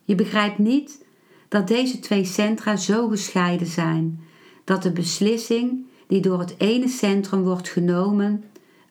Je 0.05 0.15
begrijpt 0.15 0.59
niet 0.59 1.05
dat 1.49 1.69
deze 1.69 1.99
twee 1.99 2.25
centra 2.25 2.77
zo 2.77 3.09
gescheiden 3.09 3.67
zijn 3.67 4.21
dat 4.65 4.83
de 4.83 4.93
beslissing 4.93 5.87
die 6.07 6.21
door 6.21 6.39
het 6.39 6.55
ene 6.59 6.89
centrum 6.89 7.43
wordt 7.43 7.69
genomen, 7.69 8.45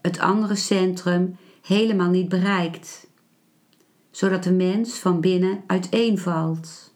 het 0.06 0.20
andere 0.20 0.56
centrum 0.56 1.38
helemaal 1.62 2.10
niet 2.10 2.30
bereikt, 2.30 3.08
zodat 4.12 4.44
de 4.44 4.54
mens 4.54 4.94
van 4.94 5.20
binnen 5.20 5.64
uiteenvalt. 5.68 6.94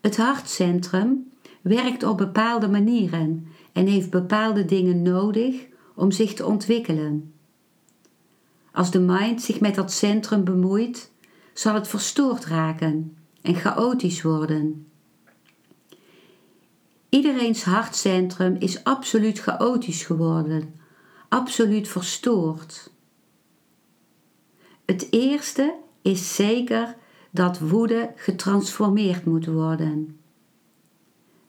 Het 0.00 0.16
hartcentrum 0.16 1.30
werkt 1.60 2.02
op 2.02 2.18
bepaalde 2.18 2.68
manieren 2.68 3.46
en 3.72 3.86
heeft 3.86 4.10
bepaalde 4.10 4.64
dingen 4.64 5.02
nodig 5.02 5.66
om 5.94 6.10
zich 6.10 6.34
te 6.34 6.46
ontwikkelen. 6.46 7.34
Als 8.72 8.90
de 8.90 9.00
mind 9.00 9.42
zich 9.42 9.60
met 9.60 9.74
dat 9.74 9.92
centrum 9.92 10.44
bemoeit, 10.44 11.10
zal 11.52 11.74
het 11.74 11.88
verstoord 11.88 12.44
raken 12.44 13.16
en 13.42 13.54
chaotisch 13.54 14.22
worden. 14.22 14.91
Iedereens 17.12 17.64
hartcentrum 17.64 18.56
is 18.58 18.84
absoluut 18.84 19.38
chaotisch 19.38 20.02
geworden, 20.02 20.74
absoluut 21.28 21.88
verstoord. 21.88 22.92
Het 24.84 25.06
eerste 25.10 25.74
is 26.02 26.34
zeker 26.34 26.96
dat 27.30 27.58
woede 27.58 28.12
getransformeerd 28.16 29.24
moet 29.24 29.46
worden. 29.46 30.20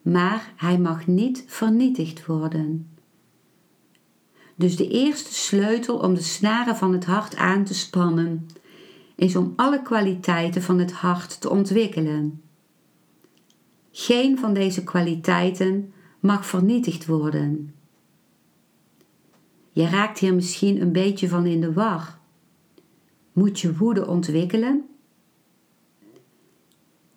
Maar 0.02 0.52
hij 0.56 0.78
mag 0.78 1.06
niet 1.06 1.44
vernietigd 1.46 2.26
worden. 2.26 2.96
Dus 4.54 4.76
de 4.76 4.88
eerste 4.88 5.34
sleutel 5.34 5.98
om 5.98 6.14
de 6.14 6.22
snaren 6.22 6.76
van 6.76 6.92
het 6.92 7.04
hart 7.04 7.36
aan 7.36 7.64
te 7.64 7.74
spannen 7.74 8.46
is 9.14 9.36
om 9.36 9.52
alle 9.56 9.82
kwaliteiten 9.82 10.62
van 10.62 10.78
het 10.78 10.92
hart 10.92 11.40
te 11.40 11.50
ontwikkelen. 11.50 12.43
Geen 13.96 14.38
van 14.38 14.54
deze 14.54 14.84
kwaliteiten 14.84 15.92
mag 16.20 16.46
vernietigd 16.46 17.06
worden. 17.06 17.74
Je 19.70 19.88
raakt 19.88 20.18
hier 20.18 20.34
misschien 20.34 20.80
een 20.80 20.92
beetje 20.92 21.28
van 21.28 21.46
in 21.46 21.60
de 21.60 21.72
war. 21.72 22.18
Moet 23.32 23.60
je 23.60 23.76
woede 23.76 24.06
ontwikkelen? 24.06 24.88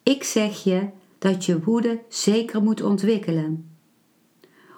Ik 0.04 0.24
zeg 0.24 0.64
je 0.64 0.90
dat 1.18 1.46
je 1.46 1.64
woede 1.64 2.02
zeker 2.10 2.64
moet 2.64 2.82
ontwikkelen. 2.82 3.70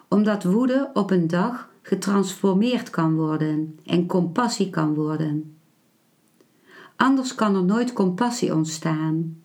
Omdat 0.07 0.43
woede 0.43 0.89
op 0.93 1.11
een 1.11 1.27
dag 1.27 1.69
getransformeerd 1.81 2.89
kan 2.89 3.15
worden 3.15 3.79
en 3.85 4.05
compassie 4.05 4.69
kan 4.69 4.93
worden. 4.93 5.57
Anders 6.95 7.35
kan 7.35 7.55
er 7.55 7.63
nooit 7.63 7.93
compassie 7.93 8.55
ontstaan. 8.55 9.41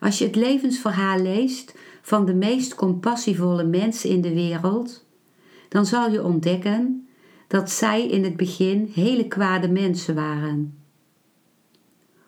Als 0.00 0.18
je 0.18 0.24
het 0.24 0.36
levensverhaal 0.36 1.18
leest 1.18 1.74
van 2.02 2.24
de 2.24 2.34
meest 2.34 2.74
compassievolle 2.74 3.64
mensen 3.64 4.10
in 4.10 4.20
de 4.20 4.34
wereld, 4.34 5.04
dan 5.68 5.86
zal 5.86 6.10
je 6.10 6.24
ontdekken 6.24 7.08
dat 7.46 7.70
zij 7.70 8.08
in 8.08 8.24
het 8.24 8.36
begin 8.36 8.90
hele 8.94 9.28
kwade 9.28 9.68
mensen 9.68 10.14
waren. 10.14 10.78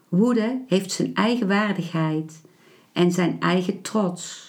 Woede 0.09 0.63
heeft 0.67 0.93
zijn 0.93 1.15
eigen 1.15 1.49
waardigheid 1.49 2.41
en 2.93 3.13
zijn 3.13 3.41
eigen 3.41 3.83
trots. 3.83 4.47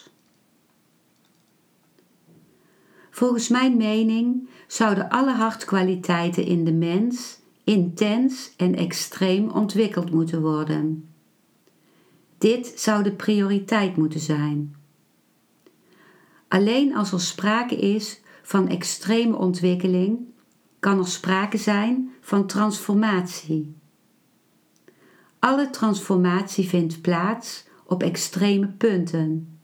Volgens 3.10 3.48
mijn 3.48 3.78
mening 3.78 4.50
zouden 4.68 5.10
alle 5.10 5.32
hartkwaliteiten 5.32 6.46
in 6.46 6.66
de 6.66 6.74
mens 6.74 7.40
intens 7.64 8.54
en 8.58 8.76
extreem 8.76 9.50
ontwikkeld 9.50 10.12
moeten 10.12 10.42
worden. 10.42 11.09
Dit 12.40 12.74
zou 12.76 13.04
de 13.04 13.12
prioriteit 13.12 13.98
moeten 13.98 14.20
zijn. 14.20 14.76
Alleen 16.48 16.96
als 16.96 17.12
er 17.12 17.22
sprake 17.22 17.76
is 17.76 18.22
van 18.42 18.68
extreme 18.68 19.38
ontwikkeling, 19.38 20.20
kan 20.80 21.00
er 21.00 21.08
sprake 21.08 21.58
zijn 21.58 22.12
van 22.22 22.48
transformatie. 22.48 23.76
Alle 25.40 25.70
transformatie 25.70 26.68
vindt 26.68 27.02
plaats 27.02 27.68
op 27.86 28.04
extreme 28.04 28.68
punten. 28.68 29.60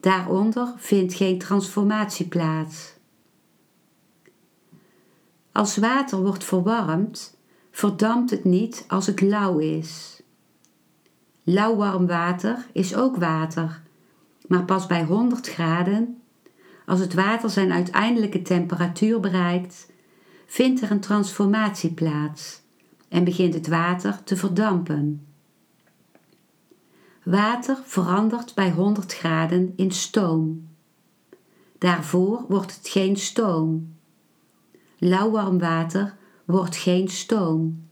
Daaronder 0.00 0.72
vindt 0.76 1.14
geen 1.14 1.38
transformatie 1.38 2.28
plaats. 2.28 2.94
Als 5.52 5.76
water 5.76 6.22
wordt 6.22 6.44
verwarmd, 6.44 7.38
verdampt 7.70 8.30
het 8.30 8.44
niet 8.44 8.84
als 8.88 9.06
het 9.06 9.20
lauw 9.20 9.58
is. 9.58 10.19
Lauwwarm 11.50 12.06
water 12.06 12.66
is 12.72 12.94
ook 12.94 13.16
water, 13.16 13.82
maar 14.48 14.64
pas 14.64 14.86
bij 14.86 15.04
100 15.04 15.48
graden, 15.48 16.22
als 16.86 17.00
het 17.00 17.14
water 17.14 17.50
zijn 17.50 17.72
uiteindelijke 17.72 18.42
temperatuur 18.42 19.20
bereikt, 19.20 19.92
vindt 20.46 20.80
er 20.80 20.90
een 20.90 21.00
transformatie 21.00 21.92
plaats 21.92 22.62
en 23.08 23.24
begint 23.24 23.54
het 23.54 23.68
water 23.68 24.24
te 24.24 24.36
verdampen. 24.36 25.26
Water 27.24 27.78
verandert 27.84 28.54
bij 28.54 28.70
100 28.70 29.14
graden 29.14 29.72
in 29.76 29.90
stoom. 29.90 30.68
Daarvoor 31.78 32.44
wordt 32.48 32.76
het 32.76 32.88
geen 32.88 33.16
stoom. 33.16 33.94
Lauwwarm 34.98 35.58
water 35.58 36.16
wordt 36.44 36.76
geen 36.76 37.08
stoom. 37.08 37.89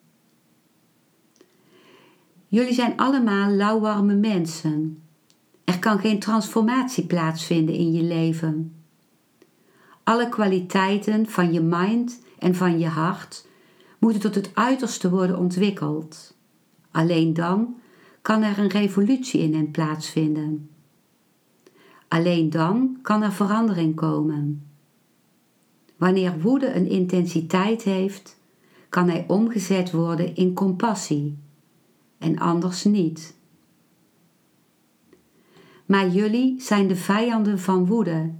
Jullie 2.50 2.75
zijn 2.75 2.97
allemaal 2.97 3.50
lauwwarme 3.50 4.14
mensen. 4.14 5.02
Er 5.64 5.78
kan 5.78 5.99
geen 5.99 6.19
transformatie 6.19 7.07
plaatsvinden 7.07 7.75
in 7.75 7.93
je 7.93 8.02
leven. 8.02 8.75
Alle 10.02 10.28
kwaliteiten 10.28 11.26
van 11.26 11.52
je 11.52 11.61
mind 11.61 12.21
en 12.38 12.55
van 12.55 12.78
je 12.78 12.87
hart 12.87 13.47
moeten 13.99 14.21
tot 14.21 14.35
het 14.35 14.50
uiterste 14.55 15.11
worden 15.11 15.38
ontwikkeld. 15.38 16.37
Alleen 16.90 17.35
dan 17.35 17.76
kan 18.23 18.43
er 18.43 18.59
een 18.59 18.69
revolutie 18.71 19.40
in 19.40 19.55
hen 19.55 19.71
plaatsvinden. 19.71 20.71
Alleen 22.09 22.50
dan 22.50 22.99
kan 23.02 23.23
er 23.23 23.33
verandering 23.33 23.95
komen. 23.95 24.67
Wanneer 25.97 26.40
woede 26.40 26.75
een 26.75 26.88
intensiteit 26.88 27.83
heeft, 27.83 28.40
kan 28.88 29.09
hij 29.09 29.25
omgezet 29.26 29.90
worden 29.90 30.35
in 30.35 30.55
compassie 30.55 31.38
en 32.19 32.39
anders 32.39 32.85
niet. 32.85 33.37
Maar 35.87 36.09
jullie 36.09 36.61
zijn 36.61 36.89
de 36.89 36.97
vijanden 36.97 37.59
van 37.59 37.87
woede, 37.87 38.35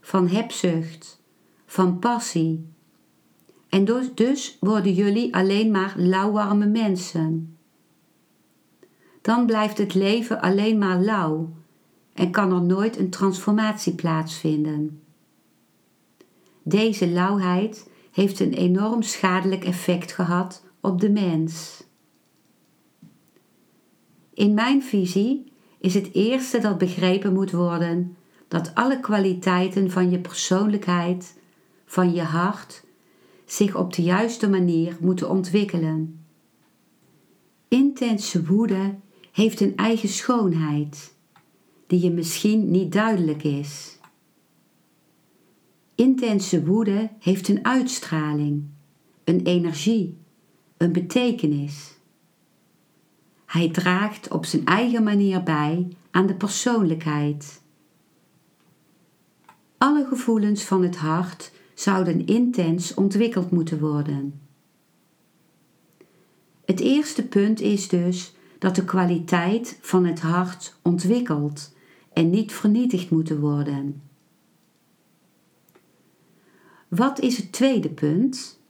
van 0.00 0.28
hebzucht, 0.28 1.22
van 1.66 1.98
passie. 1.98 2.66
En 3.68 3.84
dus, 3.84 4.14
dus 4.14 4.56
worden 4.60 4.92
jullie 4.92 5.34
alleen 5.34 5.70
maar 5.70 5.94
lauwarme 5.96 6.66
mensen. 6.66 7.56
Dan 9.20 9.46
blijft 9.46 9.78
het 9.78 9.94
leven 9.94 10.40
alleen 10.40 10.78
maar 10.78 11.00
lauw 11.00 11.52
en 12.14 12.30
kan 12.30 12.52
er 12.52 12.62
nooit 12.62 12.98
een 12.98 13.10
transformatie 13.10 13.94
plaatsvinden. 13.94 15.02
Deze 16.62 17.08
lauwheid 17.08 17.90
heeft 18.12 18.40
een 18.40 18.52
enorm 18.52 19.02
schadelijk 19.02 19.64
effect 19.64 20.12
gehad 20.12 20.64
op 20.80 21.00
de 21.00 21.10
mens. 21.10 21.82
In 24.34 24.54
mijn 24.54 24.82
visie 24.82 25.52
is 25.78 25.94
het 25.94 26.12
eerste 26.12 26.58
dat 26.58 26.78
begrepen 26.78 27.32
moet 27.32 27.50
worden 27.50 28.16
dat 28.48 28.74
alle 28.74 29.00
kwaliteiten 29.00 29.90
van 29.90 30.10
je 30.10 30.18
persoonlijkheid, 30.18 31.38
van 31.84 32.12
je 32.12 32.22
hart, 32.22 32.84
zich 33.44 33.76
op 33.76 33.92
de 33.92 34.02
juiste 34.02 34.48
manier 34.48 34.96
moeten 35.00 35.30
ontwikkelen. 35.30 36.24
Intense 37.68 38.44
woede 38.44 38.94
heeft 39.32 39.60
een 39.60 39.76
eigen 39.76 40.08
schoonheid, 40.08 41.14
die 41.86 42.00
je 42.00 42.10
misschien 42.10 42.70
niet 42.70 42.92
duidelijk 42.92 43.42
is. 43.42 43.98
Intense 45.94 46.64
woede 46.64 47.10
heeft 47.18 47.48
een 47.48 47.64
uitstraling, 47.64 48.64
een 49.24 49.40
energie, 49.40 50.16
een 50.76 50.92
betekenis. 50.92 51.93
Hij 53.54 53.70
draagt 53.70 54.28
op 54.28 54.44
zijn 54.44 54.64
eigen 54.66 55.02
manier 55.02 55.42
bij 55.42 55.88
aan 56.10 56.26
de 56.26 56.34
persoonlijkheid. 56.34 57.62
Alle 59.78 60.06
gevoelens 60.06 60.64
van 60.64 60.82
het 60.82 60.96
hart 60.96 61.52
zouden 61.74 62.26
intens 62.26 62.94
ontwikkeld 62.94 63.50
moeten 63.50 63.80
worden. 63.80 64.40
Het 66.64 66.80
eerste 66.80 67.26
punt 67.26 67.60
is 67.60 67.88
dus 67.88 68.34
dat 68.58 68.74
de 68.74 68.84
kwaliteit 68.84 69.78
van 69.80 70.06
het 70.06 70.20
hart 70.20 70.76
ontwikkelt 70.82 71.74
en 72.12 72.30
niet 72.30 72.52
vernietigd 72.52 73.10
moeten 73.10 73.40
worden. 73.40 74.02
Wat 76.88 77.20
is 77.20 77.36
het 77.36 77.52
tweede 77.52 77.90
punt? 77.90 78.60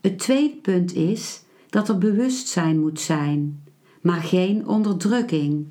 Het 0.00 0.18
tweede 0.18 0.56
punt 0.56 0.94
is 0.94 1.43
dat 1.74 1.88
er 1.88 1.98
bewustzijn 1.98 2.80
moet 2.80 3.00
zijn, 3.00 3.64
maar 4.02 4.20
geen 4.20 4.66
onderdrukking. 4.66 5.66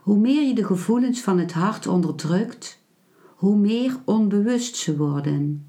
Hoe 0.00 0.18
meer 0.18 0.46
je 0.46 0.54
de 0.54 0.64
gevoelens 0.64 1.20
van 1.20 1.38
het 1.38 1.52
hart 1.52 1.86
onderdrukt, 1.86 2.82
hoe 3.26 3.56
meer 3.56 3.96
onbewust 4.04 4.76
ze 4.76 4.96
worden. 4.96 5.66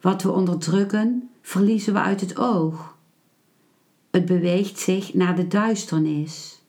Wat 0.00 0.22
we 0.22 0.30
onderdrukken, 0.30 1.30
verliezen 1.42 1.92
we 1.92 2.00
uit 2.00 2.20
het 2.20 2.38
oog. 2.38 2.96
Het 4.10 4.26
beweegt 4.26 4.78
zich 4.78 5.14
naar 5.14 5.36
de 5.36 5.46
duisternis. 5.46 6.62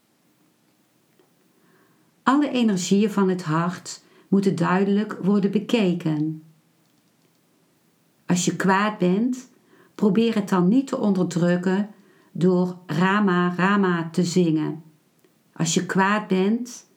Alle 2.23 2.50
energieën 2.50 3.11
van 3.11 3.29
het 3.29 3.43
hart 3.43 4.03
moeten 4.27 4.55
duidelijk 4.55 5.17
worden 5.21 5.51
bekeken. 5.51 6.43
Als 8.25 8.45
je 8.45 8.55
kwaad 8.55 8.97
bent, 8.97 9.50
probeer 10.01 10.35
het 10.35 10.50
dan 10.50 10.68
niet 10.68 10.87
te 10.87 10.98
onderdrukken 10.98 11.90
door 12.31 12.77
Rama 12.85 13.53
Rama 13.55 14.09
te 14.09 14.24
zingen. 14.24 14.83
Als 15.53 15.74
je 15.74 15.85
kwaad 15.85 16.27
bent, 16.27 16.87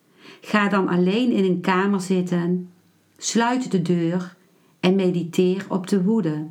ga 0.41 0.69
dan 0.69 0.87
alleen 0.87 1.31
in 1.31 1.43
een 1.43 1.61
kamer 1.61 2.01
zitten, 2.01 2.69
sluit 3.17 3.71
de 3.71 3.81
deur 3.81 4.35
en 4.79 4.95
mediteer 4.95 5.65
op 5.69 5.87
de 5.87 6.03
woede. 6.03 6.47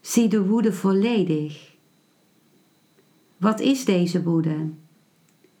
Zie 0.00 0.28
de 0.28 0.46
woede 0.46 0.72
volledig. 0.72 1.74
Wat 3.36 3.60
is 3.60 3.84
deze 3.84 4.22
woede? 4.22 4.70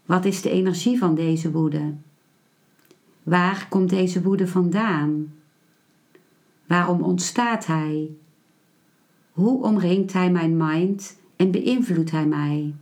Wat 0.04 0.24
is 0.24 0.42
de 0.42 0.50
energie 0.50 0.98
van 0.98 1.14
deze 1.14 1.50
woede? 1.50 1.94
Waar 3.22 3.66
komt 3.68 3.90
deze 3.90 4.22
woede 4.22 4.48
vandaan? 4.48 5.34
Waarom 6.66 7.02
ontstaat 7.02 7.66
hij? 7.66 8.10
Hoe 9.36 9.62
omringt 9.62 10.12
hij 10.12 10.30
mijn 10.30 10.56
mind 10.56 11.18
en 11.36 11.50
beïnvloedt 11.50 12.10
hij 12.10 12.26
mij? 12.26 12.74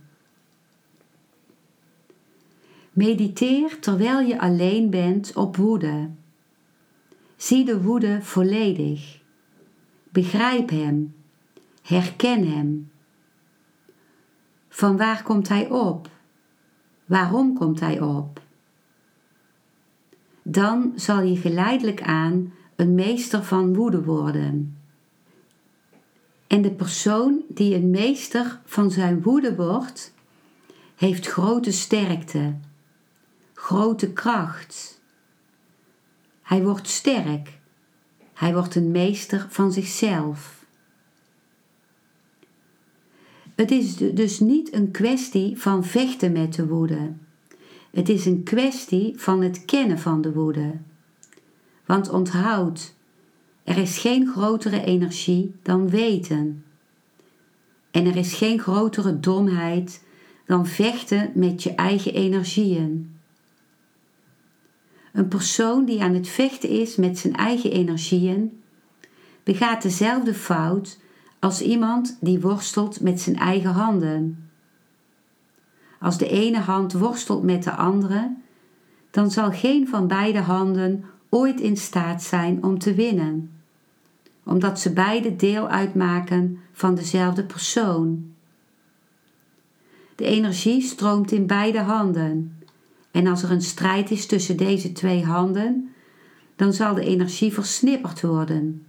Mediteer 2.91 3.79
terwijl 3.79 4.19
je 4.19 4.39
alleen 4.39 4.89
bent 4.89 5.35
op 5.35 5.55
woede. 5.55 6.09
Zie 7.35 7.65
de 7.65 7.81
woede 7.81 8.21
volledig. 8.21 9.21
Begrijp 10.09 10.69
hem. 10.69 11.15
Herken 11.81 12.47
hem. 12.47 12.91
Van 14.69 14.97
waar 14.97 15.23
komt 15.23 15.47
hij 15.47 15.69
op? 15.69 16.09
Waarom 17.05 17.53
komt 17.53 17.79
hij 17.79 18.01
op? 18.01 18.41
Dan 20.41 20.91
zal 20.95 21.21
je 21.21 21.35
geleidelijk 21.35 22.01
aan 22.01 22.53
een 22.75 22.95
meester 22.95 23.43
van 23.43 23.73
woede 23.73 24.03
worden. 24.03 24.77
En 26.55 26.61
de 26.61 26.71
persoon 26.71 27.41
die 27.47 27.75
een 27.75 27.89
meester 27.89 28.61
van 28.65 28.91
zijn 28.91 29.21
woede 29.21 29.55
wordt, 29.55 30.13
heeft 30.95 31.27
grote 31.27 31.71
sterkte, 31.71 32.55
grote 33.53 34.13
kracht. 34.13 35.01
Hij 36.41 36.63
wordt 36.63 36.87
sterk. 36.87 37.59
Hij 38.33 38.53
wordt 38.53 38.75
een 38.75 38.91
meester 38.91 39.47
van 39.49 39.71
zichzelf. 39.71 40.65
Het 43.55 43.71
is 43.71 43.95
dus 43.95 44.39
niet 44.39 44.73
een 44.73 44.91
kwestie 44.91 45.57
van 45.57 45.83
vechten 45.83 46.31
met 46.31 46.53
de 46.53 46.67
woede. 46.67 47.13
Het 47.91 48.09
is 48.09 48.25
een 48.25 48.43
kwestie 48.43 49.13
van 49.17 49.41
het 49.41 49.65
kennen 49.65 49.99
van 49.99 50.21
de 50.21 50.33
woede. 50.33 50.71
Want 51.85 52.09
onthoud, 52.09 52.94
er 53.65 53.77
is 53.77 53.97
geen 53.97 54.27
grotere 54.27 54.83
energie 54.83 55.55
dan 55.61 55.89
weten. 55.89 56.65
En 57.91 58.05
er 58.05 58.15
is 58.15 58.33
geen 58.33 58.59
grotere 58.59 59.19
domheid 59.19 60.03
dan 60.45 60.67
vechten 60.67 61.31
met 61.33 61.63
je 61.63 61.75
eigen 61.75 62.13
energieën. 62.13 63.17
Een 65.13 65.27
persoon 65.27 65.85
die 65.85 66.01
aan 66.01 66.13
het 66.13 66.27
vechten 66.27 66.69
is 66.69 66.95
met 66.95 67.17
zijn 67.17 67.35
eigen 67.35 67.71
energieën, 67.71 68.61
begaat 69.43 69.81
dezelfde 69.81 70.33
fout 70.33 70.99
als 71.39 71.61
iemand 71.61 72.17
die 72.21 72.39
worstelt 72.39 73.01
met 73.01 73.21
zijn 73.21 73.35
eigen 73.35 73.71
handen. 73.71 74.49
Als 75.99 76.17
de 76.17 76.29
ene 76.29 76.59
hand 76.59 76.93
worstelt 76.93 77.43
met 77.43 77.63
de 77.63 77.71
andere, 77.71 78.35
dan 79.11 79.31
zal 79.31 79.51
geen 79.51 79.87
van 79.87 80.07
beide 80.07 80.39
handen 80.39 81.05
ooit 81.29 81.59
in 81.59 81.77
staat 81.77 82.23
zijn 82.23 82.63
om 82.63 82.79
te 82.79 82.93
winnen 82.93 83.54
omdat 84.45 84.79
ze 84.79 84.93
beide 84.93 85.35
deel 85.35 85.67
uitmaken 85.67 86.59
van 86.71 86.95
dezelfde 86.95 87.43
persoon. 87.43 88.33
De 90.15 90.25
energie 90.25 90.81
stroomt 90.81 91.31
in 91.31 91.47
beide 91.47 91.79
handen. 91.79 92.59
En 93.11 93.27
als 93.27 93.43
er 93.43 93.51
een 93.51 93.61
strijd 93.61 94.11
is 94.11 94.25
tussen 94.25 94.57
deze 94.57 94.91
twee 94.91 95.23
handen, 95.23 95.93
dan 96.55 96.73
zal 96.73 96.93
de 96.93 97.05
energie 97.05 97.53
versnipperd 97.53 98.21
worden. 98.21 98.85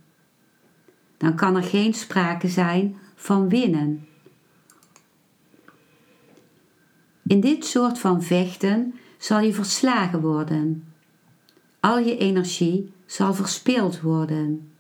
Dan 1.17 1.35
kan 1.35 1.57
er 1.57 1.63
geen 1.63 1.95
sprake 1.95 2.49
zijn 2.49 2.97
van 3.15 3.49
winnen. 3.49 4.07
In 7.23 7.41
dit 7.41 7.65
soort 7.65 7.99
van 7.99 8.23
vechten 8.23 8.95
zal 9.19 9.41
je 9.41 9.53
verslagen 9.53 10.21
worden. 10.21 10.93
Al 11.81 11.99
je 11.99 12.17
energie 12.17 12.93
zal 13.07 13.35
verspild 13.35 14.01
worden. 14.01 14.71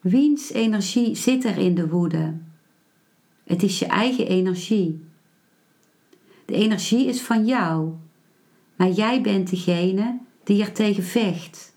Wiens 0.00 0.52
energie 0.52 1.14
zit 1.14 1.44
er 1.44 1.58
in 1.58 1.74
de 1.74 1.88
woede? 1.88 2.34
Het 3.44 3.62
is 3.62 3.78
je 3.78 3.86
eigen 3.86 4.26
energie. 4.26 5.04
De 6.44 6.54
energie 6.54 7.06
is 7.06 7.20
van 7.22 7.46
jou, 7.46 7.92
maar 8.76 8.90
jij 8.90 9.22
bent 9.22 9.50
degene 9.50 10.18
die 10.44 10.62
er 10.62 10.72
tegen 10.72 11.02
vecht. 11.02 11.76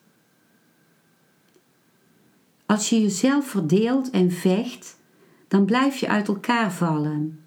Als 2.65 2.89
je 2.89 3.01
jezelf 3.01 3.47
verdeelt 3.47 4.09
en 4.09 4.31
vecht, 4.31 4.97
dan 5.47 5.65
blijf 5.65 5.97
je 5.97 6.07
uit 6.07 6.27
elkaar 6.27 6.73
vallen. 6.73 7.43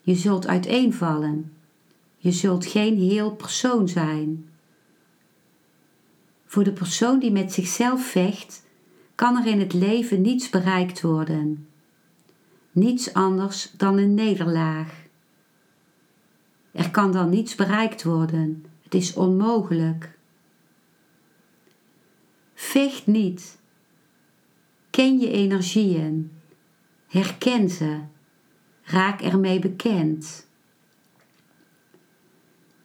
Je 0.00 0.14
zult 0.14 0.46
uiteenvallen. 0.46 1.52
Je 2.16 2.32
zult 2.32 2.66
geen 2.66 2.98
heel 2.98 3.34
persoon 3.34 3.88
zijn. 3.88 4.48
Voor 6.46 6.64
de 6.64 6.72
persoon 6.72 7.18
die 7.18 7.32
met 7.32 7.52
zichzelf 7.52 8.06
vecht, 8.06 8.66
kan 9.20 9.36
er 9.36 9.46
in 9.46 9.60
het 9.60 9.72
leven 9.72 10.20
niets 10.20 10.50
bereikt 10.50 11.00
worden. 11.00 11.68
Niets 12.72 13.14
anders 13.14 13.72
dan 13.76 13.98
een 13.98 14.14
nederlaag. 14.14 14.92
Er 16.72 16.90
kan 16.90 17.12
dan 17.12 17.28
niets 17.28 17.54
bereikt 17.54 18.02
worden. 18.02 18.64
Het 18.82 18.94
is 18.94 19.14
onmogelijk. 19.14 20.18
Vecht 22.54 23.06
niet. 23.06 23.58
Ken 24.90 25.18
je 25.18 25.30
energieën. 25.30 26.30
Herken 27.08 27.70
ze. 27.70 28.00
Raak 28.82 29.20
ermee 29.20 29.58
bekend. 29.58 30.48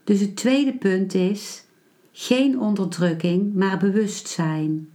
Dus 0.03 0.19
het 0.19 0.35
tweede 0.35 0.77
punt 0.77 1.13
is 1.13 1.63
geen 2.11 2.59
onderdrukking, 2.59 3.53
maar 3.53 3.77
bewustzijn. 3.77 4.93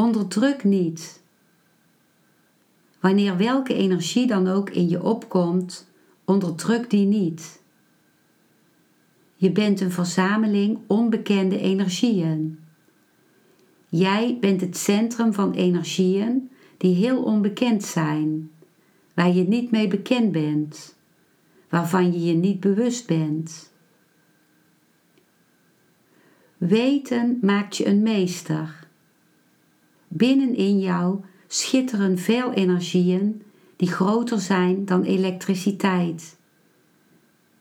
Onderdruk 0.00 0.64
niet. 0.64 1.22
Wanneer 3.00 3.36
welke 3.36 3.74
energie 3.74 4.26
dan 4.26 4.48
ook 4.48 4.70
in 4.70 4.88
je 4.88 5.02
opkomt, 5.02 5.90
onderdruk 6.24 6.90
die 6.90 7.06
niet. 7.06 7.62
Je 9.34 9.52
bent 9.52 9.80
een 9.80 9.90
verzameling 9.90 10.78
onbekende 10.86 11.58
energieën. 11.58 12.58
Jij 13.88 14.38
bent 14.40 14.60
het 14.60 14.76
centrum 14.76 15.32
van 15.32 15.52
energieën 15.52 16.50
die 16.76 16.94
heel 16.94 17.22
onbekend 17.22 17.84
zijn, 17.84 18.50
waar 19.14 19.32
je 19.32 19.48
niet 19.48 19.70
mee 19.70 19.88
bekend 19.88 20.32
bent, 20.32 20.96
waarvan 21.68 22.12
je 22.12 22.24
je 22.24 22.34
niet 22.34 22.60
bewust 22.60 23.06
bent. 23.06 23.72
Weten 26.56 27.38
maakt 27.40 27.76
je 27.76 27.86
een 27.86 28.02
meester. 28.02 28.79
Binnenin 30.12 30.78
jou 30.78 31.20
schitteren 31.46 32.18
veel 32.18 32.52
energieën 32.52 33.42
die 33.76 33.88
groter 33.88 34.40
zijn 34.40 34.84
dan 34.84 35.02
elektriciteit. 35.02 36.36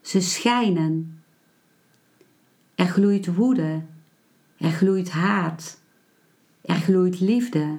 Ze 0.01 0.21
schijnen. 0.21 1.21
Er 2.75 2.85
gloeit 2.85 3.35
woede, 3.35 3.81
er 4.57 4.71
gloeit 4.71 5.09
haat, 5.09 5.81
er 6.61 6.75
gloeit 6.75 7.19
liefde. 7.19 7.77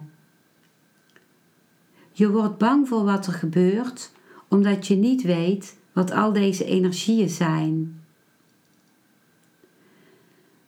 Je 2.12 2.30
wordt 2.30 2.58
bang 2.58 2.88
voor 2.88 3.04
wat 3.04 3.26
er 3.26 3.32
gebeurt 3.32 4.12
omdat 4.48 4.86
je 4.86 4.96
niet 4.96 5.22
weet 5.22 5.78
wat 5.92 6.10
al 6.10 6.32
deze 6.32 6.64
energieën 6.64 7.28
zijn. 7.28 8.02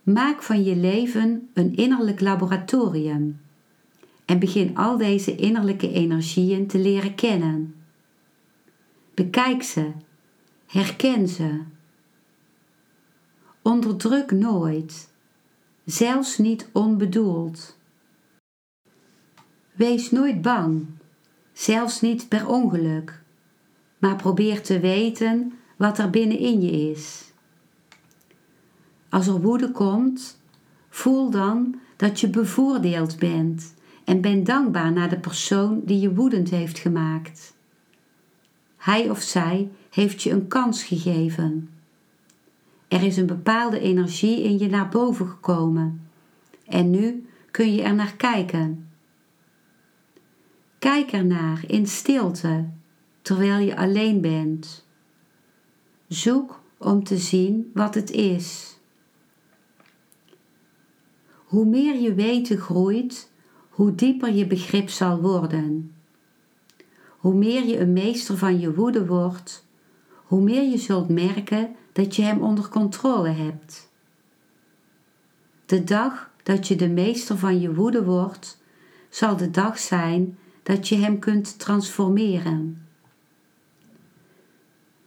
Maak 0.02 0.42
van 0.42 0.64
je 0.64 0.76
leven 0.76 1.48
een 1.54 1.76
innerlijk 1.76 2.20
laboratorium 2.20 3.40
en 4.24 4.38
begin 4.38 4.76
al 4.76 4.96
deze 4.96 5.36
innerlijke 5.36 5.92
energieën 5.92 6.66
te 6.66 6.78
leren 6.78 7.14
kennen. 7.14 7.74
Bekijk 9.14 9.62
ze, 9.62 9.92
herken 10.66 11.28
ze. 11.28 11.62
Onderdruk 13.62 14.30
nooit, 14.30 15.10
zelfs 15.84 16.38
niet 16.38 16.68
onbedoeld. 16.72 17.76
Wees 19.72 20.10
nooit 20.10 20.42
bang, 20.42 20.86
zelfs 21.52 22.00
niet 22.00 22.28
per 22.28 22.48
ongeluk, 22.48 23.22
maar 23.98 24.16
probeer 24.16 24.62
te 24.62 24.80
weten 24.80 25.52
wat 25.76 25.98
er 25.98 26.10
binnenin 26.10 26.60
je 26.60 26.90
is. 26.90 27.32
Als 29.08 29.26
er 29.26 29.40
woede 29.40 29.70
komt, 29.70 30.40
voel 30.88 31.30
dan 31.30 31.80
dat 31.96 32.20
je 32.20 32.28
bevoordeeld 32.28 33.18
bent 33.18 33.74
en 34.04 34.20
ben 34.20 34.44
dankbaar 34.44 34.92
naar 34.92 35.08
de 35.08 35.18
persoon 35.18 35.80
die 35.84 36.00
je 36.00 36.14
woedend 36.14 36.50
heeft 36.50 36.78
gemaakt. 36.78 37.54
Hij 38.76 39.10
of 39.10 39.20
zij 39.20 39.70
heeft 39.90 40.22
je 40.22 40.30
een 40.30 40.48
kans 40.48 40.84
gegeven. 40.84 41.70
Er 42.88 43.02
is 43.02 43.16
een 43.16 43.26
bepaalde 43.26 43.80
energie 43.80 44.42
in 44.42 44.58
je 44.58 44.68
naar 44.68 44.88
boven 44.88 45.28
gekomen 45.28 46.08
en 46.66 46.90
nu 46.90 47.26
kun 47.50 47.74
je 47.74 47.82
er 47.82 47.94
naar 47.94 48.14
kijken. 48.16 48.88
Kijk 50.78 51.12
ernaar 51.12 51.64
in 51.66 51.86
stilte 51.86 52.68
terwijl 53.22 53.58
je 53.58 53.76
alleen 53.76 54.20
bent. 54.20 54.86
Zoek 56.08 56.60
om 56.78 57.04
te 57.04 57.16
zien 57.16 57.70
wat 57.74 57.94
het 57.94 58.10
is. 58.10 58.76
Hoe 61.28 61.66
meer 61.66 62.00
je 62.00 62.14
weten 62.14 62.58
groeit, 62.58 63.31
hoe 63.72 63.94
dieper 63.94 64.32
je 64.32 64.46
begrip 64.46 64.88
zal 64.88 65.20
worden. 65.20 65.94
Hoe 67.08 67.34
meer 67.34 67.64
je 67.64 67.78
een 67.78 67.92
meester 67.92 68.36
van 68.36 68.60
je 68.60 68.74
woede 68.74 69.06
wordt, 69.06 69.66
hoe 70.24 70.42
meer 70.42 70.70
je 70.70 70.78
zult 70.78 71.08
merken 71.08 71.74
dat 71.92 72.16
je 72.16 72.22
hem 72.22 72.40
onder 72.40 72.68
controle 72.68 73.28
hebt. 73.28 73.90
De 75.66 75.84
dag 75.84 76.30
dat 76.42 76.68
je 76.68 76.76
de 76.76 76.88
meester 76.88 77.38
van 77.38 77.60
je 77.60 77.74
woede 77.74 78.04
wordt, 78.04 78.62
zal 79.08 79.36
de 79.36 79.50
dag 79.50 79.78
zijn 79.78 80.38
dat 80.62 80.88
je 80.88 80.96
hem 80.96 81.18
kunt 81.18 81.58
transformeren. 81.58 82.86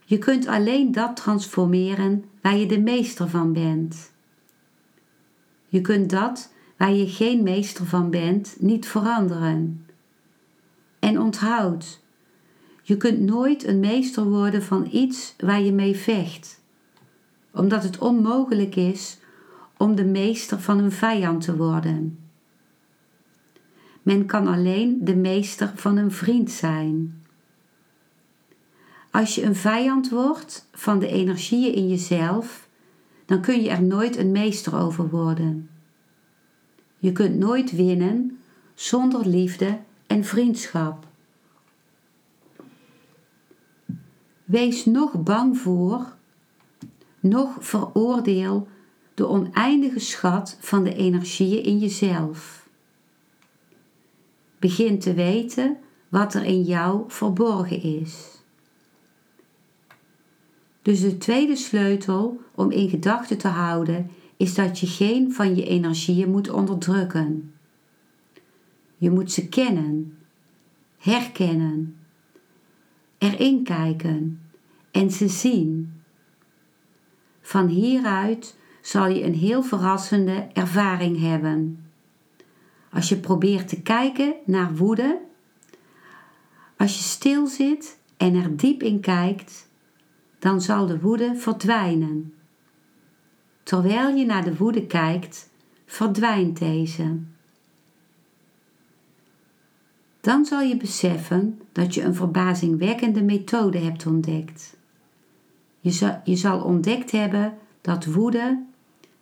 Je 0.05 0.17
kunt 0.17 0.47
alleen 0.47 0.91
dat 0.91 1.15
transformeren 1.15 2.25
waar 2.41 2.57
je 2.57 2.65
de 2.65 2.79
meester 2.79 3.29
van 3.29 3.53
bent. 3.53 4.11
Je 5.67 5.81
kunt 5.81 6.09
dat 6.09 6.53
waar 6.77 6.93
je 6.93 7.07
geen 7.07 7.43
meester 7.43 7.85
van 7.85 8.09
bent, 8.09 8.55
niet 8.59 8.87
veranderen. 8.87 9.85
En 10.99 11.19
onthoud, 11.19 12.01
je 12.81 12.97
kunt 12.97 13.19
nooit 13.19 13.67
een 13.67 13.79
meester 13.79 14.23
worden 14.23 14.63
van 14.63 14.87
iets 14.91 15.35
waar 15.37 15.61
je 15.61 15.71
mee 15.71 15.95
vecht, 15.95 16.61
omdat 17.51 17.83
het 17.83 17.97
onmogelijk 17.97 18.75
is 18.75 19.17
om 19.77 19.95
de 19.95 20.05
meester 20.05 20.59
van 20.59 20.79
een 20.79 20.91
vijand 20.91 21.41
te 21.41 21.55
worden. 21.55 22.19
Men 24.01 24.25
kan 24.25 24.47
alleen 24.47 24.97
de 25.01 25.15
meester 25.15 25.71
van 25.75 25.97
een 25.97 26.11
vriend 26.11 26.51
zijn. 26.51 27.23
Als 29.11 29.35
je 29.35 29.43
een 29.43 29.55
vijand 29.55 30.09
wordt 30.09 30.67
van 30.71 30.99
de 30.99 31.07
energieën 31.07 31.73
in 31.73 31.87
jezelf, 31.87 32.67
dan 33.25 33.41
kun 33.41 33.61
je 33.61 33.69
er 33.69 33.83
nooit 33.83 34.17
een 34.17 34.31
meester 34.31 34.75
over 34.77 35.09
worden. 35.09 35.69
Je 37.05 37.11
kunt 37.11 37.37
nooit 37.37 37.71
winnen 37.71 38.39
zonder 38.73 39.27
liefde 39.27 39.79
en 40.07 40.23
vriendschap. 40.23 41.07
Wees 44.43 44.85
nog 44.85 45.23
bang 45.23 45.57
voor, 45.57 46.15
nog 47.19 47.57
veroordeel 47.59 48.67
de 49.13 49.27
oneindige 49.27 49.99
schat 49.99 50.57
van 50.59 50.83
de 50.83 50.95
energieën 50.95 51.63
in 51.63 51.77
jezelf. 51.77 52.67
Begin 54.59 54.99
te 54.99 55.13
weten 55.13 55.77
wat 56.09 56.33
er 56.33 56.43
in 56.43 56.61
jou 56.61 57.03
verborgen 57.07 57.81
is. 57.81 58.41
Dus 60.81 61.01
de 61.01 61.17
tweede 61.17 61.55
sleutel 61.55 62.39
om 62.55 62.71
in 62.71 62.89
gedachten 62.89 63.37
te 63.37 63.47
houden 63.47 64.09
is 64.37 64.55
dat 64.55 64.79
je 64.79 64.87
geen 64.87 65.33
van 65.33 65.55
je 65.55 65.65
energieën 65.65 66.31
moet 66.31 66.49
onderdrukken. 66.49 67.53
Je 68.97 69.11
moet 69.11 69.31
ze 69.31 69.47
kennen, 69.47 70.17
herkennen, 70.97 71.97
erin 73.17 73.63
kijken 73.63 74.41
en 74.91 75.11
ze 75.11 75.27
zien. 75.27 75.93
Van 77.41 77.67
hieruit 77.67 78.57
zal 78.81 79.07
je 79.07 79.23
een 79.23 79.35
heel 79.35 79.63
verrassende 79.63 80.47
ervaring 80.53 81.19
hebben. 81.19 81.85
Als 82.91 83.09
je 83.09 83.17
probeert 83.17 83.67
te 83.67 83.81
kijken 83.81 84.33
naar 84.45 84.75
woede, 84.75 85.21
als 86.77 86.97
je 86.97 87.03
stil 87.03 87.47
zit 87.47 87.99
en 88.17 88.35
er 88.35 88.57
diep 88.57 88.83
in 88.83 88.99
kijkt, 88.99 89.69
dan 90.39 90.61
zal 90.61 90.85
de 90.85 90.99
woede 90.99 91.35
verdwijnen. 91.35 92.33
Terwijl 93.65 94.15
je 94.15 94.25
naar 94.25 94.43
de 94.43 94.55
woede 94.55 94.85
kijkt, 94.85 95.49
verdwijnt 95.85 96.59
deze. 96.59 97.17
Dan 100.21 100.45
zal 100.45 100.61
je 100.61 100.77
beseffen 100.77 101.61
dat 101.71 101.93
je 101.93 102.03
een 102.03 102.15
verbazingwekkende 102.15 103.23
methode 103.23 103.77
hebt 103.77 104.05
ontdekt. 104.05 104.77
Je 105.79 105.91
zal, 105.91 106.21
je 106.23 106.35
zal 106.35 106.61
ontdekt 106.61 107.11
hebben 107.11 107.57
dat 107.81 108.05
woede, 108.05 108.63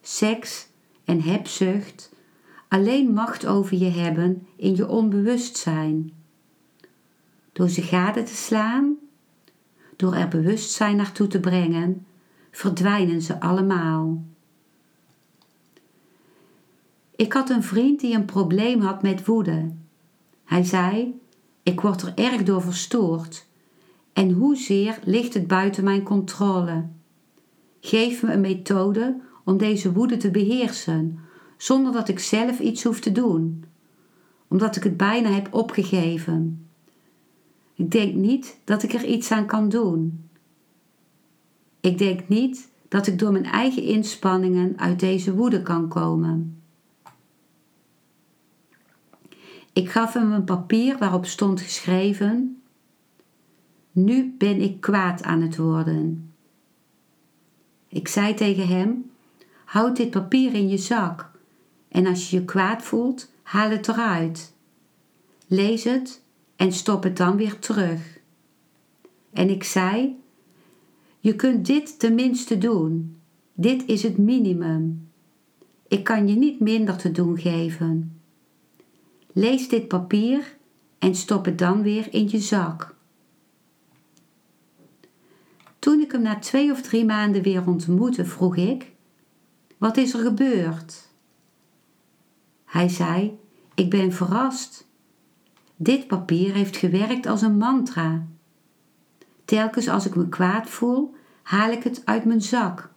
seks 0.01 0.67
en 1.05 1.21
hebzucht 1.21 2.11
alleen 2.67 3.13
macht 3.13 3.45
over 3.45 3.77
je 3.77 3.89
hebben 3.89 4.47
in 4.55 4.75
je 4.75 4.87
onbewustzijn. 4.87 6.11
Door 7.51 7.69
ze 7.69 7.81
gade 7.81 8.23
te 8.23 8.35
slaan, 8.35 8.95
door 9.95 10.13
er 10.13 10.27
bewustzijn 10.27 10.95
naartoe 10.95 11.27
te 11.27 11.39
brengen, 11.39 12.05
verdwijnen 12.51 13.21
ze 13.21 13.39
allemaal. 13.39 14.23
Ik 17.15 17.33
had 17.33 17.49
een 17.49 17.63
vriend 17.63 17.99
die 17.99 18.15
een 18.15 18.25
probleem 18.25 18.81
had 18.81 19.01
met 19.01 19.25
woede. 19.25 19.71
Hij 20.43 20.63
zei: 20.63 21.19
Ik 21.63 21.81
word 21.81 22.01
er 22.01 22.13
erg 22.15 22.43
door 22.43 22.61
verstoord. 22.61 23.47
En 24.13 24.31
hoezeer 24.31 24.99
ligt 25.03 25.33
het 25.33 25.47
buiten 25.47 25.83
mijn 25.83 26.03
controle? 26.03 26.85
Geef 27.79 28.23
me 28.23 28.31
een 28.31 28.41
methode 28.41 29.19
om 29.43 29.57
deze 29.57 29.93
woede 29.93 30.17
te 30.17 30.31
beheersen, 30.31 31.19
zonder 31.57 31.91
dat 31.91 32.07
ik 32.07 32.19
zelf 32.19 32.59
iets 32.59 32.83
hoef 32.83 32.99
te 32.99 33.11
doen, 33.11 33.63
omdat 34.47 34.75
ik 34.75 34.83
het 34.83 34.97
bijna 34.97 35.29
heb 35.29 35.53
opgegeven. 35.53 36.67
Ik 37.73 37.91
denk 37.91 38.13
niet 38.13 38.59
dat 38.63 38.83
ik 38.83 38.93
er 38.93 39.05
iets 39.05 39.31
aan 39.31 39.45
kan 39.45 39.69
doen. 39.69 40.29
Ik 41.79 41.97
denk 41.97 42.27
niet 42.27 42.69
dat 42.87 43.07
ik 43.07 43.19
door 43.19 43.31
mijn 43.31 43.45
eigen 43.45 43.83
inspanningen 43.83 44.73
uit 44.77 44.99
deze 44.99 45.35
woede 45.35 45.61
kan 45.61 45.87
komen. 45.87 46.62
Ik 49.73 49.89
gaf 49.89 50.13
hem 50.13 50.31
een 50.31 50.43
papier 50.43 50.97
waarop 50.97 51.25
stond 51.25 51.61
geschreven: 51.61 52.61
Nu 53.91 54.35
ben 54.37 54.61
ik 54.61 54.81
kwaad 54.81 55.23
aan 55.23 55.41
het 55.41 55.57
worden. 55.57 56.33
Ik 57.87 58.07
zei 58.07 58.33
tegen 58.33 58.67
hem: 58.67 59.11
Houd 59.65 59.95
dit 59.95 60.09
papier 60.09 60.53
in 60.53 60.69
je 60.69 60.77
zak 60.77 61.31
en 61.87 62.05
als 62.05 62.29
je 62.29 62.37
je 62.39 62.45
kwaad 62.45 62.83
voelt, 62.83 63.31
haal 63.43 63.69
het 63.69 63.87
eruit. 63.87 64.53
Lees 65.47 65.83
het 65.83 66.23
en 66.55 66.71
stop 66.71 67.03
het 67.03 67.17
dan 67.17 67.37
weer 67.37 67.59
terug. 67.59 68.19
En 69.33 69.49
ik 69.49 69.63
zei: 69.63 70.19
Je 71.19 71.35
kunt 71.35 71.65
dit 71.65 71.99
tenminste 71.99 72.57
doen. 72.57 73.17
Dit 73.53 73.85
is 73.85 74.03
het 74.03 74.17
minimum. 74.17 75.09
Ik 75.87 76.03
kan 76.03 76.27
je 76.27 76.35
niet 76.35 76.59
minder 76.59 76.95
te 76.95 77.11
doen 77.11 77.39
geven. 77.39 78.21
Lees 79.33 79.69
dit 79.69 79.87
papier 79.87 80.57
en 80.99 81.15
stop 81.15 81.45
het 81.45 81.57
dan 81.57 81.81
weer 81.81 82.13
in 82.13 82.29
je 82.29 82.39
zak. 82.39 82.95
Toen 85.79 85.99
ik 85.99 86.11
hem 86.11 86.21
na 86.21 86.39
twee 86.39 86.71
of 86.71 86.81
drie 86.81 87.05
maanden 87.05 87.41
weer 87.41 87.67
ontmoette, 87.67 88.25
vroeg 88.25 88.55
ik: 88.55 88.91
Wat 89.77 89.97
is 89.97 90.13
er 90.13 90.19
gebeurd? 90.19 91.07
Hij 92.65 92.89
zei: 92.89 93.39
Ik 93.75 93.89
ben 93.89 94.11
verrast. 94.11 94.87
Dit 95.75 96.07
papier 96.07 96.53
heeft 96.53 96.77
gewerkt 96.77 97.25
als 97.25 97.41
een 97.41 97.57
mantra. 97.57 98.25
Telkens 99.45 99.87
als 99.87 100.05
ik 100.05 100.15
me 100.15 100.29
kwaad 100.29 100.69
voel, 100.69 101.15
haal 101.43 101.71
ik 101.71 101.83
het 101.83 102.01
uit 102.05 102.25
mijn 102.25 102.41
zak. 102.41 102.89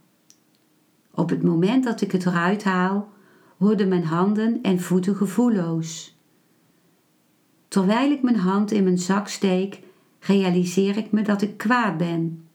Op 1.11 1.31
het 1.31 1.43
moment 1.43 1.85
dat 1.85 2.01
ik 2.01 2.13
het 2.13 2.27
eruit 2.27 2.65
haal, 2.65 3.13
worden 3.57 3.89
mijn 3.89 4.05
handen 4.05 4.63
en 4.63 4.81
voeten 4.81 5.17
gevoelloos. 5.17 6.16
Terwijl 7.69 8.11
ik 8.11 8.23
mijn 8.23 8.37
hand 8.37 8.71
in 8.71 8.85
mijn 8.85 8.99
zak 8.99 9.29
steek, 9.29 9.81
realiseer 10.21 10.97
ik 10.97 11.13
me 11.13 11.23
dat 11.23 11.43
ik 11.43 11.57
kwaad 11.57 11.97
ben. 11.97 12.47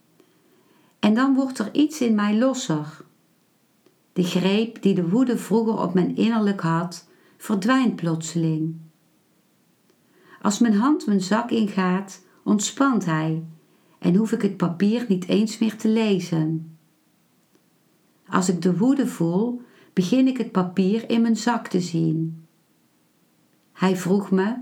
En 1.00 1.14
dan 1.14 1.36
wordt 1.36 1.60
er 1.60 1.70
iets 1.74 2.02
in 2.02 2.16
mij 2.16 2.38
losser. 2.38 3.04
De 4.14 4.24
greep 4.24 4.82
die 4.82 4.96
de 4.96 5.10
woede 5.10 5.38
vroeger 5.38 5.78
op 5.82 5.94
mijn 5.94 6.16
innerlijk 6.16 6.62
had, 6.62 7.08
verdwijnt 7.38 7.96
plotseling. 7.96 8.76
Als 10.42 10.60
mijn 10.60 10.74
hand 10.74 11.06
mijn 11.06 11.22
zak 11.22 11.52
ingaat, 11.52 12.22
ontspant 12.44 13.06
hij 13.06 13.44
en 14.00 14.16
hoef 14.16 14.32
ik 14.32 14.42
het 14.42 14.58
papier 14.58 15.06
niet 15.08 15.28
eens 15.28 15.58
meer 15.58 15.78
te 15.78 15.88
lezen. 15.88 16.78
Als 18.28 18.50
ik 18.50 18.62
de 18.62 18.78
woede 18.78 19.08
voel, 19.08 19.62
begin 19.94 20.28
ik 20.28 20.38
het 20.38 20.52
papier 20.52 21.10
in 21.10 21.22
mijn 21.22 21.38
zak 21.38 21.68
te 21.68 21.82
zien. 21.82 22.46
Hij 23.72 23.96
vroeg 23.96 24.32
me: 24.32 24.56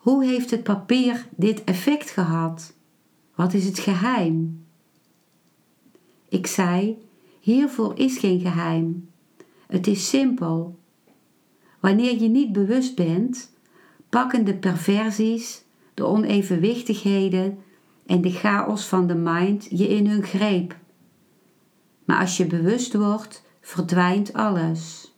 Hoe 0.00 0.24
heeft 0.24 0.50
het 0.50 0.62
papier 0.62 1.26
dit 1.36 1.64
effect 1.64 2.10
gehad? 2.10 2.74
Wat 3.34 3.54
is 3.54 3.64
het 3.64 3.78
geheim? 3.78 4.64
Ik 6.28 6.46
zei: 6.46 6.98
Hiervoor 7.40 7.98
is 7.98 8.18
geen 8.18 8.40
geheim. 8.40 9.08
Het 9.66 9.86
is 9.86 10.08
simpel. 10.08 10.78
Wanneer 11.80 12.20
je 12.20 12.28
niet 12.28 12.52
bewust 12.52 12.94
bent, 12.94 13.52
pakken 14.08 14.44
de 14.44 14.54
perversies, 14.54 15.64
de 15.94 16.04
onevenwichtigheden 16.04 17.58
en 18.06 18.20
de 18.20 18.30
chaos 18.30 18.86
van 18.86 19.06
de 19.06 19.14
mind 19.14 19.66
je 19.70 19.88
in 19.88 20.06
hun 20.06 20.22
greep. 20.22 20.76
Maar 22.04 22.20
als 22.20 22.36
je 22.36 22.46
bewust 22.46 22.94
wordt, 22.94 23.44
verdwijnt 23.60 24.32
alles. 24.32 25.09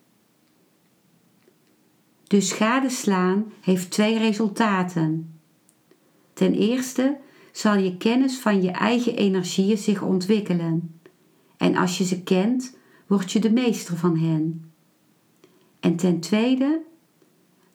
Dus 2.33 2.53
gadeslaan 2.53 3.53
heeft 3.61 3.91
twee 3.91 4.19
resultaten. 4.19 5.35
Ten 6.33 6.55
eerste 6.55 7.17
zal 7.51 7.77
je 7.77 7.97
kennis 7.97 8.39
van 8.39 8.63
je 8.63 8.71
eigen 8.71 9.17
energieën 9.17 9.79
zich 9.79 10.03
ontwikkelen. 10.03 11.01
En 11.57 11.77
als 11.77 11.99
je 11.99 12.05
ze 12.05 12.23
kent, 12.23 12.77
word 13.07 13.33
je 13.33 13.39
de 13.39 13.53
meester 13.53 13.97
van 13.97 14.19
hen. 14.19 14.73
En 15.81 15.97
ten 15.97 16.21
tweede, 16.21 16.81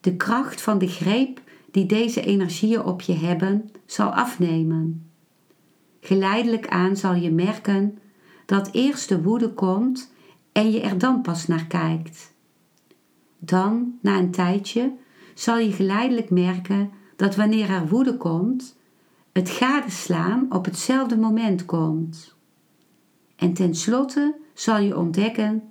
de 0.00 0.16
kracht 0.16 0.60
van 0.60 0.78
de 0.78 0.88
greep 0.88 1.40
die 1.70 1.86
deze 1.86 2.20
energieën 2.20 2.84
op 2.84 3.00
je 3.00 3.14
hebben, 3.14 3.70
zal 3.86 4.08
afnemen. 4.14 5.10
Geleidelijk 6.00 6.68
aan 6.68 6.96
zal 6.96 7.14
je 7.14 7.30
merken 7.30 7.98
dat 8.46 8.68
eerst 8.72 9.08
de 9.08 9.22
woede 9.22 9.52
komt 9.52 10.12
en 10.52 10.70
je 10.70 10.80
er 10.80 10.98
dan 10.98 11.22
pas 11.22 11.46
naar 11.46 11.66
kijkt. 11.66 12.27
Dan, 13.38 13.98
na 14.00 14.18
een 14.18 14.30
tijdje, 14.30 14.92
zal 15.34 15.58
je 15.58 15.72
geleidelijk 15.72 16.30
merken 16.30 16.90
dat 17.16 17.36
wanneer 17.36 17.70
er 17.70 17.88
woede 17.88 18.16
komt, 18.16 18.76
het 19.32 19.50
gadeslaan 19.50 20.46
op 20.48 20.64
hetzelfde 20.64 21.16
moment 21.16 21.64
komt. 21.64 22.34
En 23.36 23.52
tenslotte 23.52 24.34
zal 24.54 24.78
je 24.78 24.96
ontdekken 24.96 25.62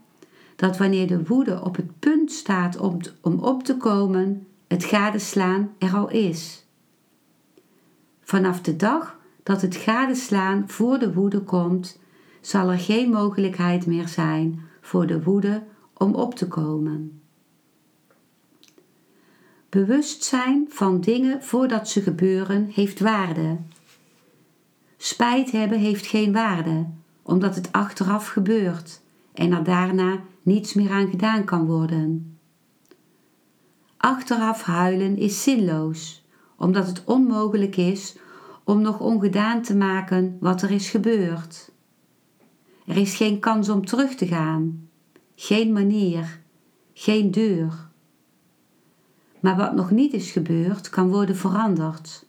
dat 0.55 0.77
wanneer 0.77 1.07
de 1.07 1.23
woede 1.23 1.61
op 1.63 1.75
het 1.75 1.99
punt 1.99 2.31
staat 2.31 2.77
om, 2.77 2.97
om 3.21 3.39
op 3.39 3.63
te 3.63 3.77
komen, 3.77 4.47
het 4.67 4.83
gadeslaan 4.83 5.71
er 5.77 5.95
al 5.95 6.09
is. 6.09 6.65
Vanaf 8.21 8.61
de 8.61 8.75
dag 8.75 9.19
dat 9.43 9.61
het 9.61 9.75
gadeslaan 9.75 10.63
voor 10.69 10.99
de 10.99 11.13
woede 11.13 11.41
komt, 11.41 11.99
zal 12.41 12.71
er 12.71 12.79
geen 12.79 13.09
mogelijkheid 13.09 13.85
meer 13.85 14.07
zijn 14.07 14.61
voor 14.81 15.07
de 15.07 15.23
woede 15.23 15.63
om 15.93 16.13
op 16.13 16.35
te 16.35 16.47
komen. 16.47 17.21
Bewustzijn 19.69 20.65
van 20.69 21.01
dingen 21.01 21.43
voordat 21.43 21.89
ze 21.89 22.01
gebeuren 22.01 22.69
heeft 22.73 22.99
waarde. 22.99 23.57
Spijt 24.97 25.51
hebben 25.51 25.79
heeft 25.79 26.05
geen 26.05 26.33
waarde, 26.33 26.85
omdat 27.21 27.55
het 27.55 27.71
achteraf 27.71 28.27
gebeurt 28.27 29.01
en 29.33 29.51
er 29.51 29.63
daarna 29.63 30.19
niets 30.41 30.73
meer 30.73 30.91
aan 30.91 31.09
gedaan 31.09 31.43
kan 31.43 31.65
worden. 31.65 32.37
Achteraf 33.97 34.61
huilen 34.61 35.17
is 35.17 35.43
zinloos, 35.43 36.25
omdat 36.57 36.87
het 36.87 37.03
onmogelijk 37.05 37.77
is 37.77 38.17
om 38.63 38.81
nog 38.81 38.99
ongedaan 38.99 39.61
te 39.61 39.75
maken 39.75 40.37
wat 40.39 40.61
er 40.61 40.71
is 40.71 40.89
gebeurd. 40.89 41.71
Er 42.85 42.97
is 42.97 43.15
geen 43.15 43.39
kans 43.39 43.69
om 43.69 43.85
terug 43.85 44.15
te 44.15 44.27
gaan, 44.27 44.89
geen 45.35 45.73
manier, 45.73 46.39
geen 46.93 47.31
deur. 47.31 47.86
Maar 49.39 49.55
wat 49.55 49.75
nog 49.75 49.91
niet 49.91 50.13
is 50.13 50.31
gebeurd, 50.31 50.89
kan 50.89 51.09
worden 51.09 51.35
veranderd. 51.35 52.25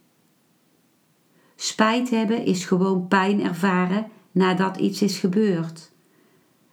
Spijt 1.57 2.11
hebben 2.11 2.45
is 2.45 2.65
gewoon 2.65 3.09
pijn 3.09 3.43
ervaren 3.43 4.07
nadat 4.33 4.77
iets 4.77 5.03
is 5.03 5.19
gebeurd. 5.19 5.93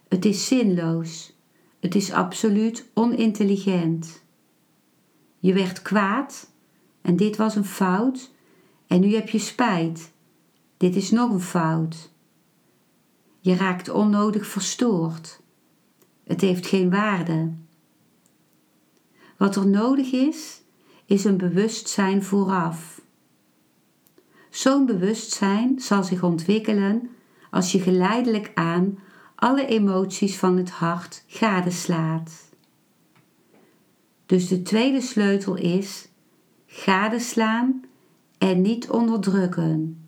Het 0.08 0.24
is 0.24 0.46
zinloos. 0.46 1.36
Het 1.80 1.94
is 1.94 2.12
absoluut 2.12 2.90
onintelligent. 2.94 4.22
Je 5.38 5.52
werd 5.52 5.82
kwaad 5.82 6.50
en 7.02 7.16
dit 7.16 7.36
was 7.36 7.56
een 7.56 7.64
fout 7.64 8.30
en 8.86 9.00
nu 9.00 9.14
heb 9.14 9.28
je 9.28 9.38
spijt. 9.38 10.12
Dit 10.76 10.96
is 10.96 11.10
nog 11.10 11.30
een 11.30 11.40
fout. 11.40 12.10
Je 13.40 13.54
raakt 13.54 13.88
onnodig 13.88 14.46
verstoord. 14.46 15.40
Het 16.24 16.40
heeft 16.40 16.66
geen 16.66 16.90
waarde. 16.90 17.52
Wat 19.36 19.56
er 19.56 19.66
nodig 19.66 20.12
is, 20.12 20.62
is 21.04 21.24
een 21.24 21.36
bewustzijn 21.36 22.22
vooraf. 22.22 23.00
Zo'n 24.50 24.86
bewustzijn 24.86 25.80
zal 25.80 26.04
zich 26.04 26.22
ontwikkelen 26.22 27.10
als 27.50 27.72
je 27.72 27.80
geleidelijk 27.80 28.50
aan 28.54 28.98
alle 29.34 29.66
emoties 29.66 30.36
van 30.36 30.56
het 30.56 30.70
hart 30.70 31.24
gadeslaat. 31.26 32.44
Dus 34.26 34.48
de 34.48 34.62
tweede 34.62 35.00
sleutel 35.00 35.54
is 35.54 36.08
gadeslaan 36.66 37.84
en 38.38 38.62
niet 38.62 38.90
onderdrukken. 38.90 40.00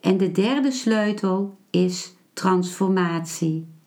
En 0.00 0.16
de 0.16 0.32
derde 0.32 0.70
sleutel 0.70 1.58
is 1.70 2.14
transformatie. 2.32 3.77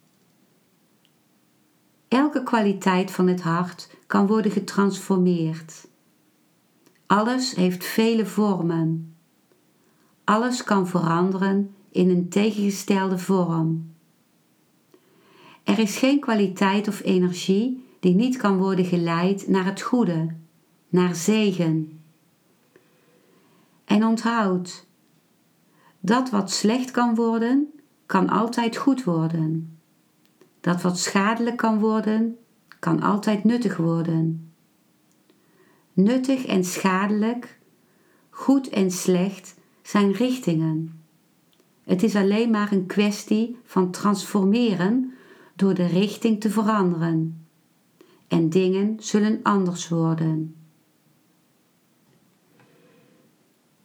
Elke 2.11 2.43
kwaliteit 2.43 3.11
van 3.11 3.27
het 3.27 3.41
hart 3.41 3.89
kan 4.07 4.27
worden 4.27 4.51
getransformeerd. 4.51 5.87
Alles 7.05 7.55
heeft 7.55 7.85
vele 7.85 8.25
vormen. 8.25 9.15
Alles 10.23 10.63
kan 10.63 10.87
veranderen 10.87 11.75
in 11.91 12.09
een 12.09 12.29
tegengestelde 12.29 13.17
vorm. 13.17 13.93
Er 15.63 15.79
is 15.79 15.97
geen 15.97 16.19
kwaliteit 16.19 16.87
of 16.87 17.03
energie 17.03 17.85
die 17.99 18.15
niet 18.15 18.37
kan 18.37 18.57
worden 18.57 18.85
geleid 18.85 19.47
naar 19.47 19.65
het 19.65 19.81
goede, 19.81 20.35
naar 20.89 21.15
zegen. 21.15 22.01
En 23.85 24.05
onthoud, 24.05 24.85
dat 25.99 26.29
wat 26.29 26.51
slecht 26.51 26.91
kan 26.91 27.15
worden, 27.15 27.71
kan 28.05 28.29
altijd 28.29 28.77
goed 28.77 29.03
worden. 29.03 29.80
Dat 30.61 30.81
wat 30.81 30.99
schadelijk 30.99 31.57
kan 31.57 31.79
worden, 31.79 32.37
kan 32.79 33.01
altijd 33.01 33.43
nuttig 33.43 33.77
worden. 33.77 34.53
Nuttig 35.93 36.45
en 36.45 36.63
schadelijk, 36.63 37.59
goed 38.29 38.69
en 38.69 38.91
slecht 38.91 39.55
zijn 39.81 40.11
richtingen. 40.11 41.03
Het 41.83 42.03
is 42.03 42.15
alleen 42.15 42.49
maar 42.49 42.71
een 42.71 42.85
kwestie 42.85 43.57
van 43.63 43.91
transformeren 43.91 45.13
door 45.55 45.73
de 45.73 45.85
richting 45.85 46.39
te 46.39 46.49
veranderen. 46.49 47.45
En 48.27 48.49
dingen 48.49 48.97
zullen 48.99 49.39
anders 49.43 49.89
worden. 49.89 50.55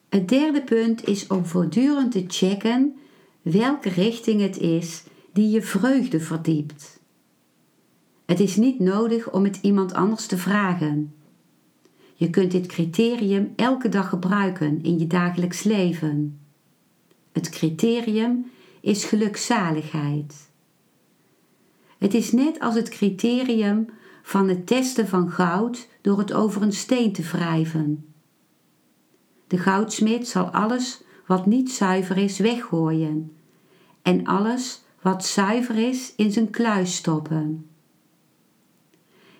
Het 0.09 0.29
derde 0.29 0.63
punt 0.63 1.07
is 1.07 1.27
om 1.27 1.47
voortdurend 1.47 2.13
te 2.13 2.25
checken 2.29 2.97
welke 3.43 3.89
richting 3.89 4.41
het 4.41 4.59
is 4.59 5.05
die 5.37 5.51
je 5.51 5.63
vreugde 5.63 6.21
verdiept. 6.21 7.01
Het 8.25 8.41
is 8.41 8.57
niet 8.57 8.79
nodig 8.79 9.33
om 9.33 9.45
het 9.45 9.59
iemand 9.63 9.95
anders 9.95 10.27
te 10.27 10.39
vragen. 10.39 11.15
Je 12.15 12.31
kunt 12.31 12.51
dit 12.51 12.67
criterium 12.67 13.53
elke 13.57 13.89
dag 13.89 14.09
gebruiken 14.09 14.83
in 14.83 14.99
je 14.99 15.07
dagelijks 15.07 15.63
leven. 15.63 16.41
Het 17.33 17.49
criterium 17.49 18.51
is 18.81 19.05
gelukzaligheid. 19.05 20.51
Het 21.99 22.15
is 22.15 22.33
net 22.33 22.61
als 22.61 22.75
het 22.75 22.89
criterium 22.89 23.87
van 24.23 24.49
het 24.49 24.67
testen 24.67 25.09
van 25.09 25.31
goud 25.31 25.89
door 26.01 26.19
het 26.19 26.33
over 26.33 26.63
een 26.63 26.73
steen 26.73 27.13
te 27.13 27.23
wrijven. 27.23 28.07
De 29.47 29.59
goudsmid 29.59 30.29
zal 30.29 30.45
alles 30.45 31.03
wat 31.27 31.47
niet 31.47 31.71
zuiver 31.71 32.17
is 32.17 32.39
weggooien 32.39 33.33
en 34.03 34.27
alles 34.27 34.85
wat 35.07 35.25
zuiver 35.27 35.89
is 35.89 36.15
in 36.17 36.33
zijn 36.33 36.51
kluis 36.51 36.97
stoppen. 36.97 37.71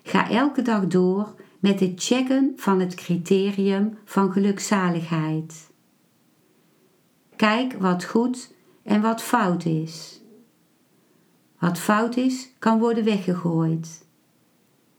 Ga 0.03 0.31
elke 0.31 0.63
dag 0.63 0.87
door 0.87 1.35
met 1.59 1.81
het 1.81 1.93
checken 1.97 2.53
van 2.57 2.81
het 2.81 2.95
criterium 2.95 3.99
van 4.05 4.33
gelukzaligheid. 4.33 5.71
Kijk 7.37 7.73
wat 7.73 8.05
goed 8.05 8.55
en 8.83 9.01
wat 9.01 9.23
fout 9.23 9.65
is. 9.65 10.21
Wat 11.59 11.79
fout 11.79 12.17
is, 12.17 12.49
kan 12.59 12.79
worden 12.79 13.05
weggegooid. 13.05 14.07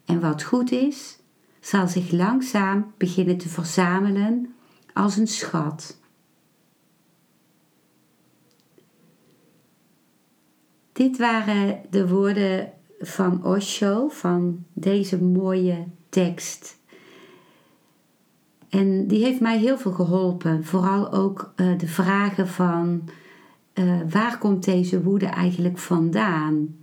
En 0.06 0.20
wat 0.20 0.44
goed 0.44 0.72
is, 0.72 1.20
zal 1.60 1.88
zich 1.88 2.12
langzaam 2.12 2.94
beginnen 2.98 3.38
te 3.38 3.50
verzamelen 3.50 4.56
als 4.94 5.18
een 5.18 5.28
schat. 5.28 6.00
Dit 10.98 11.18
waren 11.18 11.82
de 11.90 12.08
woorden 12.08 12.72
van 13.00 13.46
Osho, 13.46 14.08
van 14.08 14.66
deze 14.74 15.24
mooie 15.24 15.86
tekst. 16.10 16.78
En 18.70 19.08
die 19.08 19.24
heeft 19.24 19.40
mij 19.40 19.58
heel 19.58 19.78
veel 19.78 19.92
geholpen. 19.92 20.66
Vooral 20.66 21.12
ook 21.12 21.54
uh, 21.56 21.78
de 21.78 21.88
vragen 21.88 22.48
van 22.48 23.10
uh, 23.74 24.02
waar 24.10 24.38
komt 24.38 24.66
deze 24.66 25.04
woede 25.04 25.26
eigenlijk 25.26 25.78
vandaan? 25.78 26.76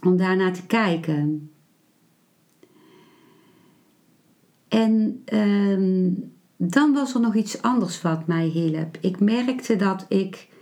Om 0.00 0.16
daarnaar 0.16 0.52
te 0.52 0.66
kijken. 0.66 1.50
En 4.68 5.22
uh, 5.32 6.12
dan 6.56 6.92
was 6.92 7.14
er 7.14 7.20
nog 7.20 7.34
iets 7.34 7.62
anders 7.62 8.02
wat 8.02 8.26
mij 8.26 8.46
hielp. 8.46 8.98
Ik 9.00 9.20
merkte 9.20 9.76
dat 9.76 10.06
ik 10.08 10.52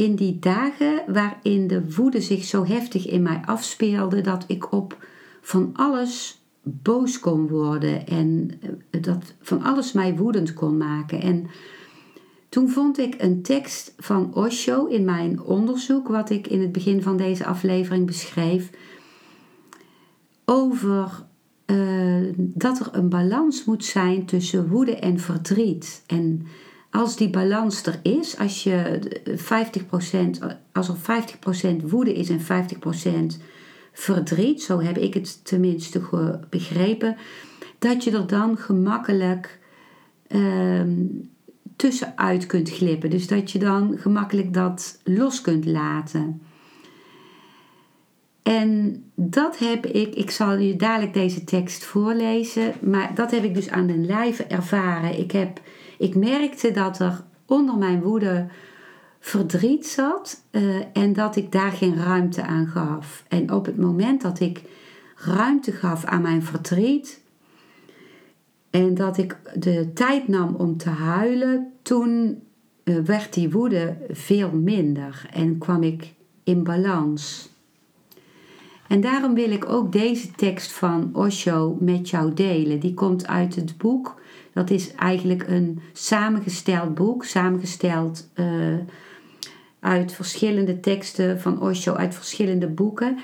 in 0.00 0.14
die 0.14 0.38
dagen 0.38 1.02
waarin 1.06 1.66
de 1.66 1.94
woede 1.94 2.20
zich 2.20 2.44
zo 2.44 2.64
heftig 2.64 3.06
in 3.06 3.22
mij 3.22 3.42
afspeelde, 3.44 4.20
dat 4.20 4.44
ik 4.46 4.72
op 4.72 5.06
van 5.40 5.70
alles 5.72 6.42
boos 6.62 7.20
kon 7.20 7.48
worden 7.48 8.06
en 8.06 8.50
eh, 8.90 9.02
dat 9.02 9.34
van 9.40 9.62
alles 9.62 9.92
mij 9.92 10.16
woedend 10.16 10.54
kon 10.54 10.76
maken. 10.76 11.20
En 11.20 11.46
toen 12.48 12.68
vond 12.68 12.98
ik 12.98 13.14
een 13.18 13.42
tekst 13.42 13.94
van 13.98 14.34
Osho 14.34 14.86
in 14.86 15.04
mijn 15.04 15.42
onderzoek, 15.42 16.08
wat 16.08 16.30
ik 16.30 16.46
in 16.46 16.60
het 16.60 16.72
begin 16.72 17.02
van 17.02 17.16
deze 17.16 17.44
aflevering 17.44 18.06
beschreef, 18.06 18.70
over 20.44 21.24
uh, 21.66 22.32
dat 22.36 22.80
er 22.80 22.88
een 22.92 23.08
balans 23.08 23.64
moet 23.64 23.84
zijn 23.84 24.26
tussen 24.26 24.68
woede 24.68 24.96
en 24.96 25.18
verdriet. 25.18 26.02
En 26.06 26.46
als 26.90 27.16
die 27.16 27.30
balans 27.30 27.82
er 27.82 28.00
is, 28.02 28.38
als, 28.38 28.62
je 28.62 29.00
50%, 29.26 29.34
als 30.72 30.88
er 30.88 30.96
50% 31.82 31.84
woede 31.84 32.14
is 32.14 32.28
en 32.28 32.40
50% 33.38 33.42
verdriet, 33.92 34.62
zo 34.62 34.80
heb 34.80 34.98
ik 34.98 35.14
het 35.14 35.44
tenminste 35.44 36.00
begrepen, 36.50 37.16
dat 37.78 38.04
je 38.04 38.10
er 38.10 38.26
dan 38.26 38.56
gemakkelijk 38.56 39.58
uh, 40.28 40.82
tussenuit 41.76 42.46
kunt 42.46 42.70
glippen. 42.70 43.10
Dus 43.10 43.26
dat 43.26 43.50
je 43.50 43.58
dan 43.58 43.98
gemakkelijk 43.98 44.54
dat 44.54 45.00
los 45.04 45.40
kunt 45.40 45.66
laten. 45.66 46.42
En 48.42 49.02
dat 49.14 49.58
heb 49.58 49.86
ik, 49.86 50.14
ik 50.14 50.30
zal 50.30 50.56
je 50.56 50.76
dadelijk 50.76 51.14
deze 51.14 51.44
tekst 51.44 51.84
voorlezen, 51.84 52.74
maar 52.80 53.14
dat 53.14 53.30
heb 53.30 53.44
ik 53.44 53.54
dus 53.54 53.68
aan 53.68 53.86
den 53.86 54.06
lijve 54.06 54.44
ervaren. 54.44 55.18
Ik, 55.18 55.32
heb, 55.32 55.60
ik 56.00 56.14
merkte 56.14 56.70
dat 56.70 56.98
er 56.98 57.24
onder 57.46 57.76
mijn 57.76 58.02
woede 58.02 58.46
verdriet 59.18 59.86
zat 59.86 60.42
uh, 60.50 60.76
en 60.92 61.12
dat 61.12 61.36
ik 61.36 61.52
daar 61.52 61.72
geen 61.72 61.96
ruimte 61.96 62.42
aan 62.42 62.66
gaf. 62.66 63.24
En 63.28 63.52
op 63.52 63.66
het 63.66 63.76
moment 63.76 64.22
dat 64.22 64.40
ik 64.40 64.62
ruimte 65.16 65.72
gaf 65.72 66.04
aan 66.04 66.22
mijn 66.22 66.42
verdriet 66.42 67.22
en 68.70 68.94
dat 68.94 69.18
ik 69.18 69.36
de 69.54 69.92
tijd 69.92 70.28
nam 70.28 70.54
om 70.54 70.76
te 70.76 70.88
huilen, 70.88 71.72
toen 71.82 72.42
uh, 72.84 72.98
werd 72.98 73.34
die 73.34 73.50
woede 73.50 73.96
veel 74.08 74.50
minder 74.50 75.28
en 75.32 75.58
kwam 75.58 75.82
ik 75.82 76.14
in 76.44 76.64
balans. 76.64 77.49
En 78.90 79.00
daarom 79.00 79.34
wil 79.34 79.50
ik 79.50 79.68
ook 79.68 79.92
deze 79.92 80.30
tekst 80.30 80.72
van 80.72 81.10
Osho 81.12 81.76
met 81.80 82.10
jou 82.10 82.34
delen. 82.34 82.80
Die 82.80 82.94
komt 82.94 83.26
uit 83.26 83.54
het 83.54 83.78
boek. 83.78 84.20
Dat 84.52 84.70
is 84.70 84.94
eigenlijk 84.94 85.48
een 85.48 85.80
samengesteld 85.92 86.94
boek, 86.94 87.24
samengesteld 87.24 88.28
uh, 88.34 88.78
uit 89.80 90.12
verschillende 90.12 90.80
teksten 90.80 91.40
van 91.40 91.62
Osho, 91.62 91.94
uit 91.94 92.14
verschillende 92.14 92.66
boeken. 92.66 93.18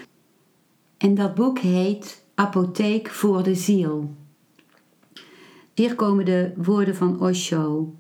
En 0.97 1.15
dat 1.15 1.35
boek 1.35 1.59
heet 1.59 2.25
Apotheek 2.35 3.09
voor 3.09 3.43
de 3.43 3.55
Ziel. 3.55 4.15
Hier 5.75 5.95
komen 5.95 6.25
de 6.25 6.53
woorden 6.57 6.97
van 6.97 7.21
Osho. 7.21 7.95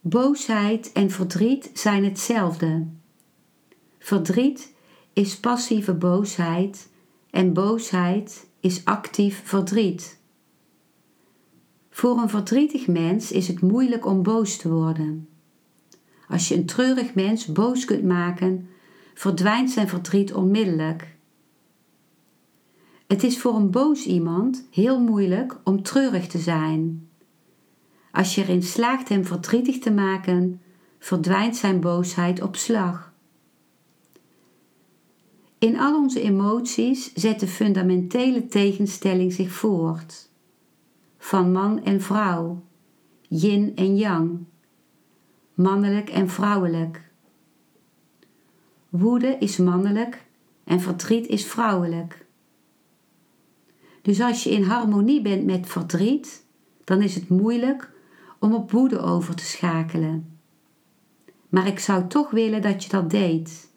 Boosheid 0.00 0.92
en 0.92 1.10
verdriet 1.10 1.70
zijn 1.74 2.04
hetzelfde. 2.04 2.86
Verdriet 3.98 4.78
is 5.20 5.40
passieve 5.40 5.94
boosheid 5.94 6.88
en 7.30 7.52
boosheid 7.52 8.46
is 8.60 8.84
actief 8.84 9.42
verdriet. 9.44 10.20
Voor 11.90 12.18
een 12.18 12.28
verdrietig 12.28 12.86
mens 12.86 13.32
is 13.32 13.48
het 13.48 13.60
moeilijk 13.60 14.06
om 14.06 14.22
boos 14.22 14.56
te 14.56 14.70
worden. 14.70 15.28
Als 16.28 16.48
je 16.48 16.54
een 16.54 16.66
treurig 16.66 17.14
mens 17.14 17.46
boos 17.46 17.84
kunt 17.84 18.04
maken, 18.04 18.68
verdwijnt 19.14 19.70
zijn 19.70 19.88
verdriet 19.88 20.34
onmiddellijk. 20.34 21.16
Het 23.06 23.22
is 23.22 23.38
voor 23.38 23.54
een 23.54 23.70
boos 23.70 24.06
iemand 24.06 24.66
heel 24.70 25.00
moeilijk 25.00 25.60
om 25.64 25.82
treurig 25.82 26.26
te 26.26 26.38
zijn. 26.38 27.08
Als 28.10 28.34
je 28.34 28.42
erin 28.42 28.62
slaagt 28.62 29.08
hem 29.08 29.24
verdrietig 29.24 29.78
te 29.78 29.90
maken, 29.90 30.60
verdwijnt 30.98 31.56
zijn 31.56 31.80
boosheid 31.80 32.42
op 32.42 32.56
slag. 32.56 33.09
In 35.60 35.78
al 35.78 35.96
onze 35.96 36.20
emoties 36.20 37.14
zet 37.14 37.40
de 37.40 37.46
fundamentele 37.46 38.46
tegenstelling 38.46 39.32
zich 39.32 39.52
voort. 39.52 40.30
Van 41.18 41.52
man 41.52 41.84
en 41.84 42.00
vrouw, 42.00 42.62
yin 43.28 43.76
en 43.76 43.96
yang. 43.96 44.38
mannelijk 45.54 46.10
en 46.10 46.28
vrouwelijk. 46.28 47.10
Woede 48.88 49.36
is 49.38 49.56
mannelijk 49.56 50.26
en 50.64 50.80
verdriet 50.80 51.26
is 51.26 51.46
vrouwelijk. 51.46 52.26
Dus 54.02 54.20
als 54.20 54.44
je 54.44 54.50
in 54.50 54.62
harmonie 54.62 55.22
bent 55.22 55.44
met 55.44 55.66
verdriet, 55.66 56.44
dan 56.84 57.02
is 57.02 57.14
het 57.14 57.28
moeilijk 57.28 57.92
om 58.38 58.54
op 58.54 58.70
woede 58.70 58.98
over 58.98 59.34
te 59.34 59.44
schakelen. 59.44 60.38
Maar 61.48 61.66
ik 61.66 61.78
zou 61.78 62.06
toch 62.06 62.30
willen 62.30 62.62
dat 62.62 62.84
je 62.84 62.90
dat 62.90 63.10
deed. 63.10 63.69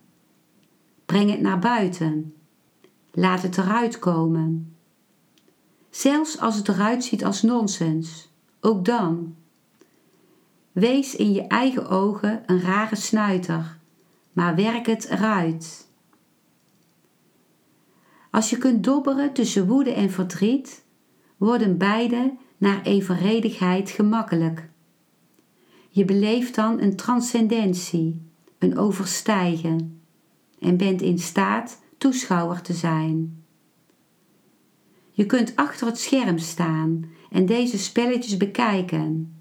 Breng 1.13 1.29
het 1.29 1.41
naar 1.41 1.59
buiten. 1.59 2.33
Laat 3.11 3.41
het 3.41 3.57
eruit 3.57 3.99
komen. 3.99 4.75
Zelfs 5.89 6.39
als 6.39 6.55
het 6.55 6.67
eruit 6.67 7.03
ziet 7.03 7.25
als 7.25 7.41
nonsens, 7.41 8.31
ook 8.61 8.85
dan. 8.85 9.35
Wees 10.71 11.15
in 11.15 11.33
je 11.33 11.41
eigen 11.47 11.89
ogen 11.89 12.43
een 12.45 12.61
rare 12.61 12.95
snuiter, 12.95 13.77
maar 14.31 14.55
werk 14.55 14.85
het 14.85 15.05
eruit. 15.05 15.87
Als 18.31 18.49
je 18.49 18.57
kunt 18.57 18.83
dobberen 18.83 19.33
tussen 19.33 19.67
woede 19.67 19.93
en 19.93 20.11
verdriet, 20.11 20.85
worden 21.37 21.77
beide 21.77 22.33
naar 22.57 22.81
evenredigheid 22.81 23.89
gemakkelijk. 23.89 24.69
Je 25.89 26.05
beleeft 26.05 26.55
dan 26.55 26.81
een 26.81 26.95
transcendentie, 26.95 28.21
een 28.57 28.77
overstijgen 28.77 30.02
en 30.63 30.77
bent 30.77 31.01
in 31.01 31.19
staat 31.19 31.81
toeschouwer 31.97 32.61
te 32.61 32.73
zijn. 32.73 33.43
Je 35.11 35.25
kunt 35.25 35.55
achter 35.55 35.87
het 35.87 35.99
scherm 35.99 36.37
staan 36.37 37.05
en 37.31 37.45
deze 37.45 37.77
spelletjes 37.77 38.37
bekijken 38.37 39.35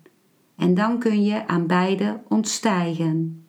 en 0.56 0.74
dan 0.74 0.98
kun 0.98 1.22
je 1.22 1.46
aan 1.46 1.66
beide 1.66 2.20
ontstijgen. 2.28 3.46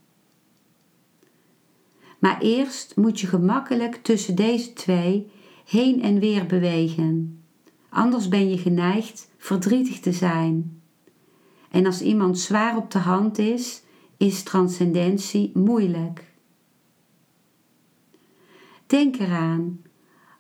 Maar 2.20 2.42
eerst 2.42 2.96
moet 2.96 3.20
je 3.20 3.28
gemakkelijk 3.28 3.96
tussen 3.96 4.36
deze 4.36 4.74
twee 4.74 5.32
heen 5.66 6.02
en 6.02 6.20
weer 6.20 6.46
bewegen. 6.46 7.44
Anders 7.90 8.28
ben 8.28 8.50
je 8.50 8.58
geneigd 8.58 9.32
verdrietig 9.38 10.00
te 10.00 10.12
zijn. 10.12 10.82
En 11.72 11.86
als 11.86 12.02
iemand 12.02 12.40
zwaar 12.40 12.78
op 12.78 12.92
de 12.92 13.00
hand 13.00 13.38
is, 13.38 13.84
is 14.18 14.44
transcendentie 14.44 15.52
moeilijk. 15.54 16.33
Denk 18.94 19.20
eraan, 19.20 19.82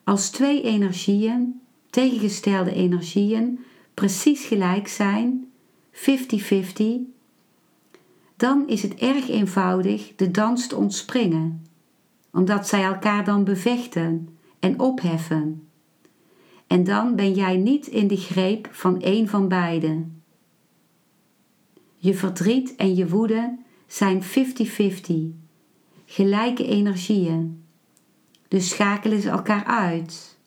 als 0.04 0.30
twee 0.30 0.62
energieën, 0.62 1.62
tegengestelde 1.89 2.74
energieën, 2.74 3.60
precies 3.93 4.45
gelijk 4.45 4.88
zijn, 4.88 5.51
50-50, 5.91 6.01
dan 8.38 8.68
is 8.68 8.82
het 8.82 8.95
erg 8.95 9.30
eenvoudig 9.30 10.16
de 10.16 10.32
dans 10.32 10.68
te 10.68 10.76
ontspringen, 10.76 11.66
omdat 12.32 12.68
zij 12.68 12.84
elkaar 12.84 13.26
dan 13.26 13.43
bevechten 13.43 14.38
en 14.60 14.80
opheffen. 14.80 15.68
En 16.68 16.84
dan 16.84 17.16
ben 17.16 17.34
jij 17.34 17.58
niet 17.58 17.88
in 17.88 18.08
de 18.08 18.18
greep 18.18 18.68
van 18.72 19.01
één 19.01 19.28
van 19.28 19.47
beiden. 19.47 20.24
Je 21.97 22.14
verdriet 22.14 22.76
en 22.76 22.95
je 22.95 23.08
woede 23.08 23.58
zijn 23.88 24.24
50-50, 24.24 24.28
gelijke 26.06 26.66
energieën. 26.66 27.62
Dus 28.54 28.70
schakelen 28.70 29.22
ze 29.22 29.30
elkaar 29.30 29.66
uit. 29.66 30.38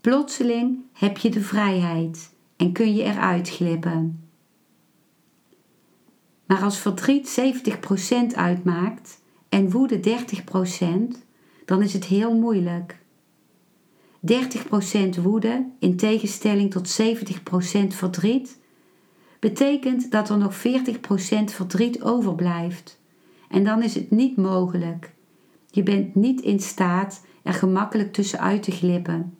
Plotseling 0.00 0.78
heb 0.92 1.18
je 1.18 1.30
de 1.30 1.40
vrijheid 1.40 2.34
en 2.56 2.72
kun 2.72 2.94
je 2.94 3.02
eruit 3.02 3.48
glippen. 3.48 4.28
Maar 6.46 6.62
als 6.62 6.78
verdriet 6.78 7.40
70% 8.32 8.34
uitmaakt 8.34 9.20
en 9.48 9.70
woede 9.70 10.00
30%, 10.00 10.02
dan 11.64 11.82
is 11.82 11.92
het 11.92 12.04
heel 12.04 12.34
moeilijk. 12.34 12.98
30% 15.18 15.22
woede 15.22 15.66
in 15.78 15.96
tegenstelling 15.96 16.70
tot 16.70 17.00
70% 17.02 17.86
verdriet 17.88 18.58
betekent 19.38 20.10
dat 20.10 20.28
er 20.28 20.38
nog 20.38 20.54
40% 20.56 20.58
verdriet 21.44 22.02
overblijft. 22.02 23.00
En 23.48 23.64
dan 23.64 23.82
is 23.82 23.94
het 23.94 24.10
niet 24.10 24.36
mogelijk. 24.36 25.16
Je 25.78 25.84
bent 25.84 26.14
niet 26.14 26.40
in 26.40 26.60
staat 26.60 27.24
er 27.42 27.54
gemakkelijk 27.54 28.12
tussenuit 28.12 28.62
te 28.62 28.70
glippen. 28.70 29.38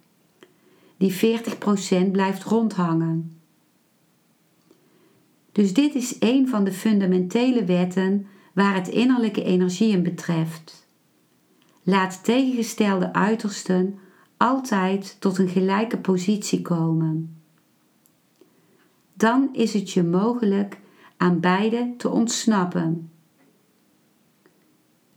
Die 0.97 1.39
40% 2.07 2.11
blijft 2.11 2.43
rondhangen. 2.43 3.41
Dus 5.53 5.74
dit 5.74 5.95
is 5.95 6.16
een 6.20 6.49
van 6.49 6.64
de 6.64 6.72
fundamentele 6.72 7.64
wetten 7.64 8.26
waar 8.55 8.74
het 8.74 8.89
innerlijke 8.89 9.43
energieën 9.43 10.03
betreft. 10.03 10.89
Laat 11.82 12.24
tegengestelde 12.24 13.12
uitersten 13.12 13.99
altijd 14.36 15.16
tot 15.20 15.39
een 15.39 15.49
gelijke 15.49 15.99
positie 15.99 16.62
komen. 16.62 17.43
Dan 19.14 19.49
is 19.53 19.72
het 19.72 19.91
je 19.91 20.03
mogelijk 20.03 20.78
aan 21.16 21.41
beide 21.41 21.95
te 21.97 22.09
ontsnappen. 22.09 23.11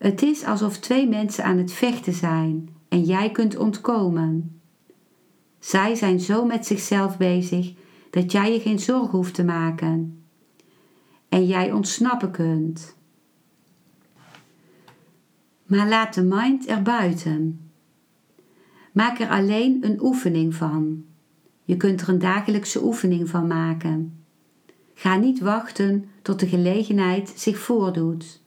Het 0.01 0.21
is 0.21 0.43
alsof 0.43 0.77
twee 0.77 1.09
mensen 1.09 1.43
aan 1.43 1.57
het 1.57 1.71
vechten 1.71 2.13
zijn 2.13 2.69
en 2.89 3.03
jij 3.03 3.31
kunt 3.31 3.57
ontkomen. 3.57 4.61
Zij 5.59 5.95
zijn 5.95 6.19
zo 6.19 6.45
met 6.45 6.65
zichzelf 6.65 7.17
bezig 7.17 7.73
dat 8.09 8.31
jij 8.31 8.53
je 8.53 8.59
geen 8.59 8.79
zorgen 8.79 9.17
hoeft 9.17 9.33
te 9.33 9.43
maken 9.43 10.23
en 11.29 11.45
jij 11.45 11.71
ontsnappen 11.71 12.31
kunt. 12.31 12.95
Maar 15.65 15.89
laat 15.89 16.13
de 16.13 16.23
mind 16.23 16.65
erbuiten. 16.65 17.71
Maak 18.93 19.19
er 19.19 19.29
alleen 19.29 19.77
een 19.81 20.01
oefening 20.03 20.55
van. 20.55 21.05
Je 21.63 21.77
kunt 21.77 22.01
er 22.01 22.09
een 22.09 22.19
dagelijkse 22.19 22.83
oefening 22.83 23.29
van 23.29 23.47
maken. 23.47 24.23
Ga 24.93 25.17
niet 25.17 25.39
wachten 25.39 26.09
tot 26.21 26.39
de 26.39 26.47
gelegenheid 26.47 27.33
zich 27.35 27.59
voordoet. 27.59 28.40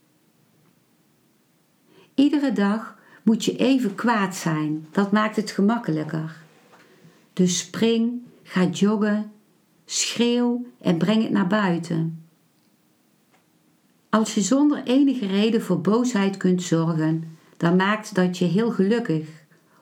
Iedere 2.15 2.53
dag 2.53 2.97
moet 3.23 3.45
je 3.45 3.57
even 3.57 3.95
kwaad 3.95 4.35
zijn, 4.37 4.87
dat 4.91 5.13
maakt 5.13 5.37
het 5.37 5.51
gemakkelijker. 5.51 6.37
Dus 7.33 7.59
spring, 7.59 8.23
ga 8.43 8.65
joggen, 8.65 9.33
schreeuw 9.85 10.67
en 10.81 10.99
breng 10.99 11.23
het 11.23 11.33
naar 11.33 11.47
buiten. 11.47 12.25
Als 14.11 14.35
je 14.35 14.41
zonder 14.41 14.83
enige 14.85 15.27
reden 15.27 15.63
voor 15.63 15.81
boosheid 15.81 16.37
kunt 16.37 16.63
zorgen, 16.63 17.37
dan 17.57 17.77
maakt 17.77 18.15
dat 18.15 18.39
je 18.39 18.45
heel 18.45 18.71
gelukkig, 18.71 19.29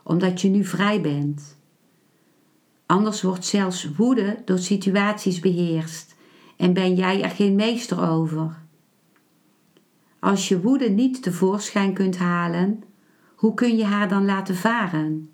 omdat 0.03 0.41
je 0.41 0.49
nu 0.49 0.64
vrij 0.64 1.01
bent. 1.01 1.57
Anders 2.87 3.22
wordt 3.22 3.45
zelfs 3.45 3.89
woede 3.97 4.43
door 4.45 4.59
situaties 4.59 5.41
beheerst 5.41 6.14
en 6.57 6.72
ben 6.72 6.95
jij 6.95 7.22
er 7.22 7.30
geen 7.30 7.55
meester 7.55 8.09
over. 8.09 8.61
Als 10.23 10.49
je 10.49 10.61
woede 10.61 10.89
niet 10.89 11.23
tevoorschijn 11.23 11.93
kunt 11.93 12.16
halen, 12.16 12.83
hoe 13.35 13.55
kun 13.55 13.77
je 13.77 13.85
haar 13.85 14.09
dan 14.09 14.25
laten 14.25 14.57
varen? 14.57 15.31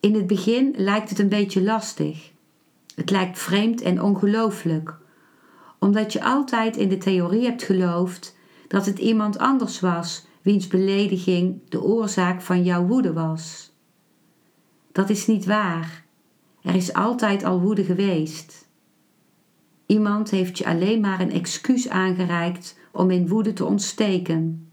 In 0.00 0.14
het 0.14 0.26
begin 0.26 0.74
lijkt 0.76 1.08
het 1.08 1.18
een 1.18 1.28
beetje 1.28 1.62
lastig. 1.62 2.32
Het 2.94 3.10
lijkt 3.10 3.38
vreemd 3.38 3.80
en 3.80 4.02
ongelooflijk, 4.02 4.96
omdat 5.78 6.12
je 6.12 6.24
altijd 6.24 6.76
in 6.76 6.88
de 6.88 6.98
theorie 6.98 7.44
hebt 7.44 7.62
geloofd 7.62 8.36
dat 8.68 8.86
het 8.86 8.98
iemand 8.98 9.38
anders 9.38 9.80
was 9.80 10.26
wiens 10.42 10.66
belediging 10.66 11.60
de 11.68 11.82
oorzaak 11.82 12.40
van 12.42 12.64
jouw 12.64 12.86
woede 12.86 13.12
was. 13.12 13.72
Dat 14.92 15.10
is 15.10 15.26
niet 15.26 15.44
waar. 15.44 16.04
Er 16.62 16.74
is 16.74 16.92
altijd 16.92 17.44
al 17.44 17.60
woede 17.60 17.84
geweest. 17.84 18.63
Iemand 19.86 20.30
heeft 20.30 20.58
je 20.58 20.66
alleen 20.66 21.00
maar 21.00 21.20
een 21.20 21.32
excuus 21.32 21.88
aangereikt 21.88 22.78
om 22.90 23.10
in 23.10 23.28
woede 23.28 23.52
te 23.52 23.64
ontsteken. 23.64 24.68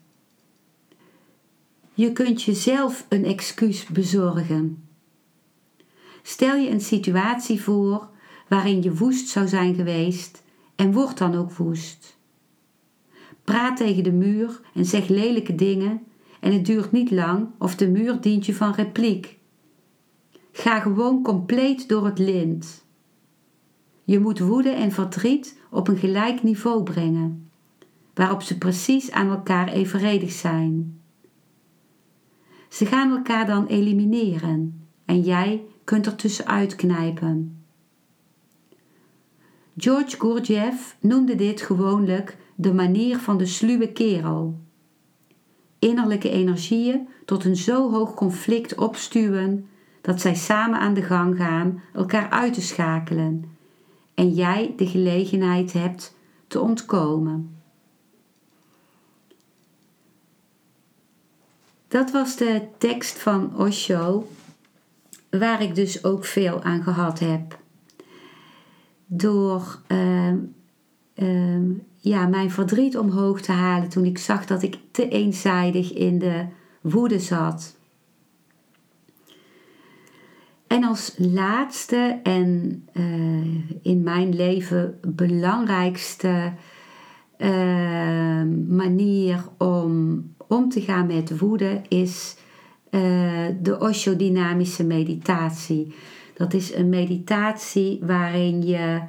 Je 1.93 2.11
kunt 2.11 2.43
jezelf 2.43 3.05
een 3.09 3.25
excuus 3.25 3.85
bezorgen. 3.85 4.83
Stel 6.21 6.55
je 6.55 6.69
een 6.69 6.81
situatie 6.81 7.61
voor 7.61 8.09
waarin 8.47 8.81
je 8.81 8.95
woest 8.95 9.27
zou 9.27 9.47
zijn 9.47 9.75
geweest 9.75 10.43
en 10.75 10.93
word 10.93 11.17
dan 11.17 11.35
ook 11.35 11.53
woest. 11.53 12.17
Praat 13.43 13.77
tegen 13.77 14.03
de 14.03 14.11
muur 14.11 14.61
en 14.73 14.85
zeg 14.85 15.07
lelijke 15.07 15.55
dingen 15.55 16.01
en 16.39 16.53
het 16.53 16.65
duurt 16.65 16.91
niet 16.91 17.11
lang 17.11 17.47
of 17.57 17.75
de 17.75 17.87
muur 17.89 18.21
dient 18.21 18.45
je 18.45 18.55
van 18.55 18.73
repliek. 18.73 19.37
Ga 20.51 20.79
gewoon 20.79 21.23
compleet 21.23 21.89
door 21.89 22.05
het 22.05 22.19
lint. 22.19 22.85
Je 24.11 24.19
moet 24.19 24.39
woede 24.39 24.69
en 24.69 24.91
verdriet 24.91 25.59
op 25.69 25.87
een 25.87 25.97
gelijk 25.97 26.43
niveau 26.43 26.83
brengen, 26.83 27.49
waarop 28.13 28.41
ze 28.41 28.57
precies 28.57 29.11
aan 29.11 29.29
elkaar 29.29 29.67
evenredig 29.67 30.31
zijn. 30.31 31.01
Ze 32.69 32.85
gaan 32.85 33.11
elkaar 33.11 33.45
dan 33.45 33.65
elimineren 33.65 34.87
en 35.05 35.21
jij 35.21 35.63
kunt 35.83 36.05
er 36.05 36.15
tussenuit 36.15 36.75
knijpen. 36.75 37.63
George 39.77 40.19
Gurdjieff 40.19 40.97
noemde 40.99 41.35
dit 41.35 41.61
gewoonlijk 41.61 42.37
de 42.55 42.73
manier 42.73 43.17
van 43.17 43.37
de 43.37 43.45
sluwe 43.45 43.91
kerel. 43.91 44.59
Innerlijke 45.79 46.29
energieën 46.29 47.07
tot 47.25 47.45
een 47.45 47.57
zo 47.57 47.91
hoog 47.91 48.13
conflict 48.13 48.75
opstuwen 48.75 49.67
dat 50.01 50.21
zij 50.21 50.35
samen 50.35 50.79
aan 50.79 50.93
de 50.93 51.03
gang 51.03 51.37
gaan 51.37 51.81
elkaar 51.93 52.29
uit 52.29 52.53
te 52.53 52.61
schakelen 52.61 53.59
en 54.13 54.29
jij 54.33 54.73
de 54.77 54.87
gelegenheid 54.87 55.73
hebt 55.73 56.15
te 56.47 56.59
ontkomen. 56.59 57.61
Dat 61.87 62.11
was 62.11 62.35
de 62.35 62.67
tekst 62.77 63.19
van 63.19 63.57
Osho, 63.57 64.27
waar 65.29 65.61
ik 65.61 65.75
dus 65.75 66.03
ook 66.03 66.25
veel 66.25 66.63
aan 66.63 66.83
gehad 66.83 67.19
heb. 67.19 67.59
Door 69.05 69.79
uh, 69.87 70.33
uh, 71.15 71.75
ja, 71.97 72.27
mijn 72.27 72.51
verdriet 72.51 72.97
omhoog 72.97 73.41
te 73.41 73.51
halen 73.51 73.89
toen 73.89 74.05
ik 74.05 74.17
zag 74.17 74.45
dat 74.45 74.63
ik 74.63 74.77
te 74.91 75.07
eenzijdig 75.07 75.93
in 75.93 76.19
de 76.19 76.45
woede 76.81 77.19
zat. 77.19 77.75
En 80.71 80.83
als 80.83 81.13
laatste 81.17 82.19
en 82.23 82.83
uh, 82.93 83.03
in 83.81 84.03
mijn 84.03 84.35
leven 84.35 84.99
belangrijkste 85.07 86.53
uh, 87.37 88.43
manier 88.67 89.43
om 89.57 90.23
om 90.47 90.69
te 90.69 90.81
gaan 90.81 91.07
met 91.07 91.39
woede 91.39 91.81
is 91.87 92.35
uh, 92.91 93.01
de 93.61 93.79
Osho-dynamische 93.79 94.83
meditatie. 94.83 95.93
Dat 96.33 96.53
is 96.53 96.73
een 96.73 96.89
meditatie 96.89 97.99
waarin 98.01 98.65
je 98.65 99.01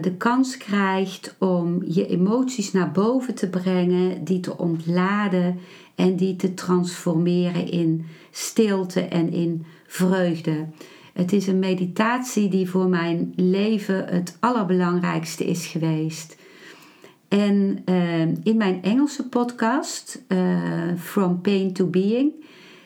de 0.00 0.14
kans 0.16 0.56
krijgt 0.56 1.36
om 1.38 1.82
je 1.84 2.06
emoties 2.06 2.72
naar 2.72 2.92
boven 2.92 3.34
te 3.34 3.48
brengen, 3.48 4.24
die 4.24 4.40
te 4.40 4.58
ontladen 4.58 5.58
en 5.94 6.16
die 6.16 6.36
te 6.36 6.54
transformeren 6.54 7.70
in 7.70 8.06
stilte 8.30 9.00
en 9.00 9.32
in 9.32 9.66
vreugde. 9.96 10.66
Het 11.12 11.32
is 11.32 11.46
een 11.46 11.58
meditatie 11.58 12.48
die 12.48 12.70
voor 12.70 12.88
mijn 12.88 13.32
leven 13.36 14.06
het 14.08 14.36
allerbelangrijkste 14.40 15.44
is 15.44 15.66
geweest. 15.66 16.36
En 17.28 17.82
uh, 17.84 18.20
in 18.20 18.56
mijn 18.56 18.82
Engelse 18.82 19.28
podcast, 19.28 20.24
uh, 20.28 20.38
From 20.98 21.40
Pain 21.40 21.72
to 21.72 21.86
Being, 21.86 22.32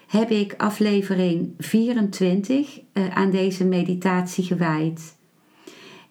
heb 0.06 0.30
ik 0.30 0.54
aflevering 0.56 1.54
24 1.58 2.80
uh, 2.92 3.16
aan 3.16 3.30
deze 3.30 3.64
meditatie 3.64 4.44
gewijd. 4.44 5.16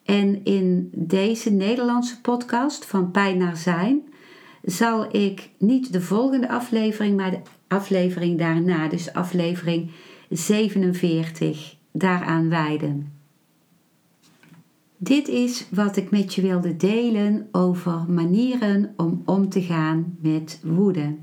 En 0.03 0.43
in 0.43 0.89
deze 0.95 1.49
Nederlandse 1.49 2.21
podcast, 2.21 2.85
Van 2.85 3.11
Pijn 3.11 3.37
naar 3.37 3.57
Zijn, 3.57 4.01
zal 4.63 5.15
ik 5.15 5.49
niet 5.57 5.93
de 5.93 6.01
volgende 6.01 6.49
aflevering, 6.49 7.17
maar 7.17 7.31
de 7.31 7.41
aflevering 7.67 8.37
daarna, 8.37 8.87
dus 8.87 9.13
aflevering 9.13 9.91
47, 10.29 11.75
daaraan 11.91 12.49
wijden. 12.49 13.11
Dit 14.97 15.27
is 15.27 15.67
wat 15.71 15.95
ik 15.95 16.11
met 16.11 16.35
je 16.35 16.41
wilde 16.41 16.77
delen 16.77 17.47
over 17.51 18.05
manieren 18.07 18.93
om 18.97 19.21
om 19.25 19.49
te 19.49 19.61
gaan 19.61 20.17
met 20.21 20.59
woede. 20.63 21.15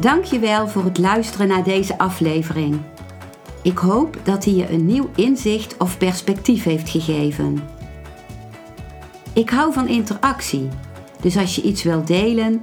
Dankjewel 0.00 0.68
voor 0.68 0.84
het 0.84 0.98
luisteren 0.98 1.48
naar 1.48 1.64
deze 1.64 1.98
aflevering. 1.98 2.80
Ik 3.62 3.78
hoop 3.78 4.18
dat 4.22 4.44
hij 4.44 4.54
je 4.54 4.70
een 4.70 4.86
nieuw 4.86 5.10
inzicht 5.14 5.76
of 5.76 5.98
perspectief 5.98 6.64
heeft 6.64 6.88
gegeven. 6.90 7.58
Ik 9.34 9.50
hou 9.50 9.72
van 9.72 9.88
interactie, 9.88 10.68
dus 11.20 11.36
als 11.36 11.54
je 11.56 11.62
iets 11.62 11.82
wilt 11.82 12.06
delen, 12.06 12.62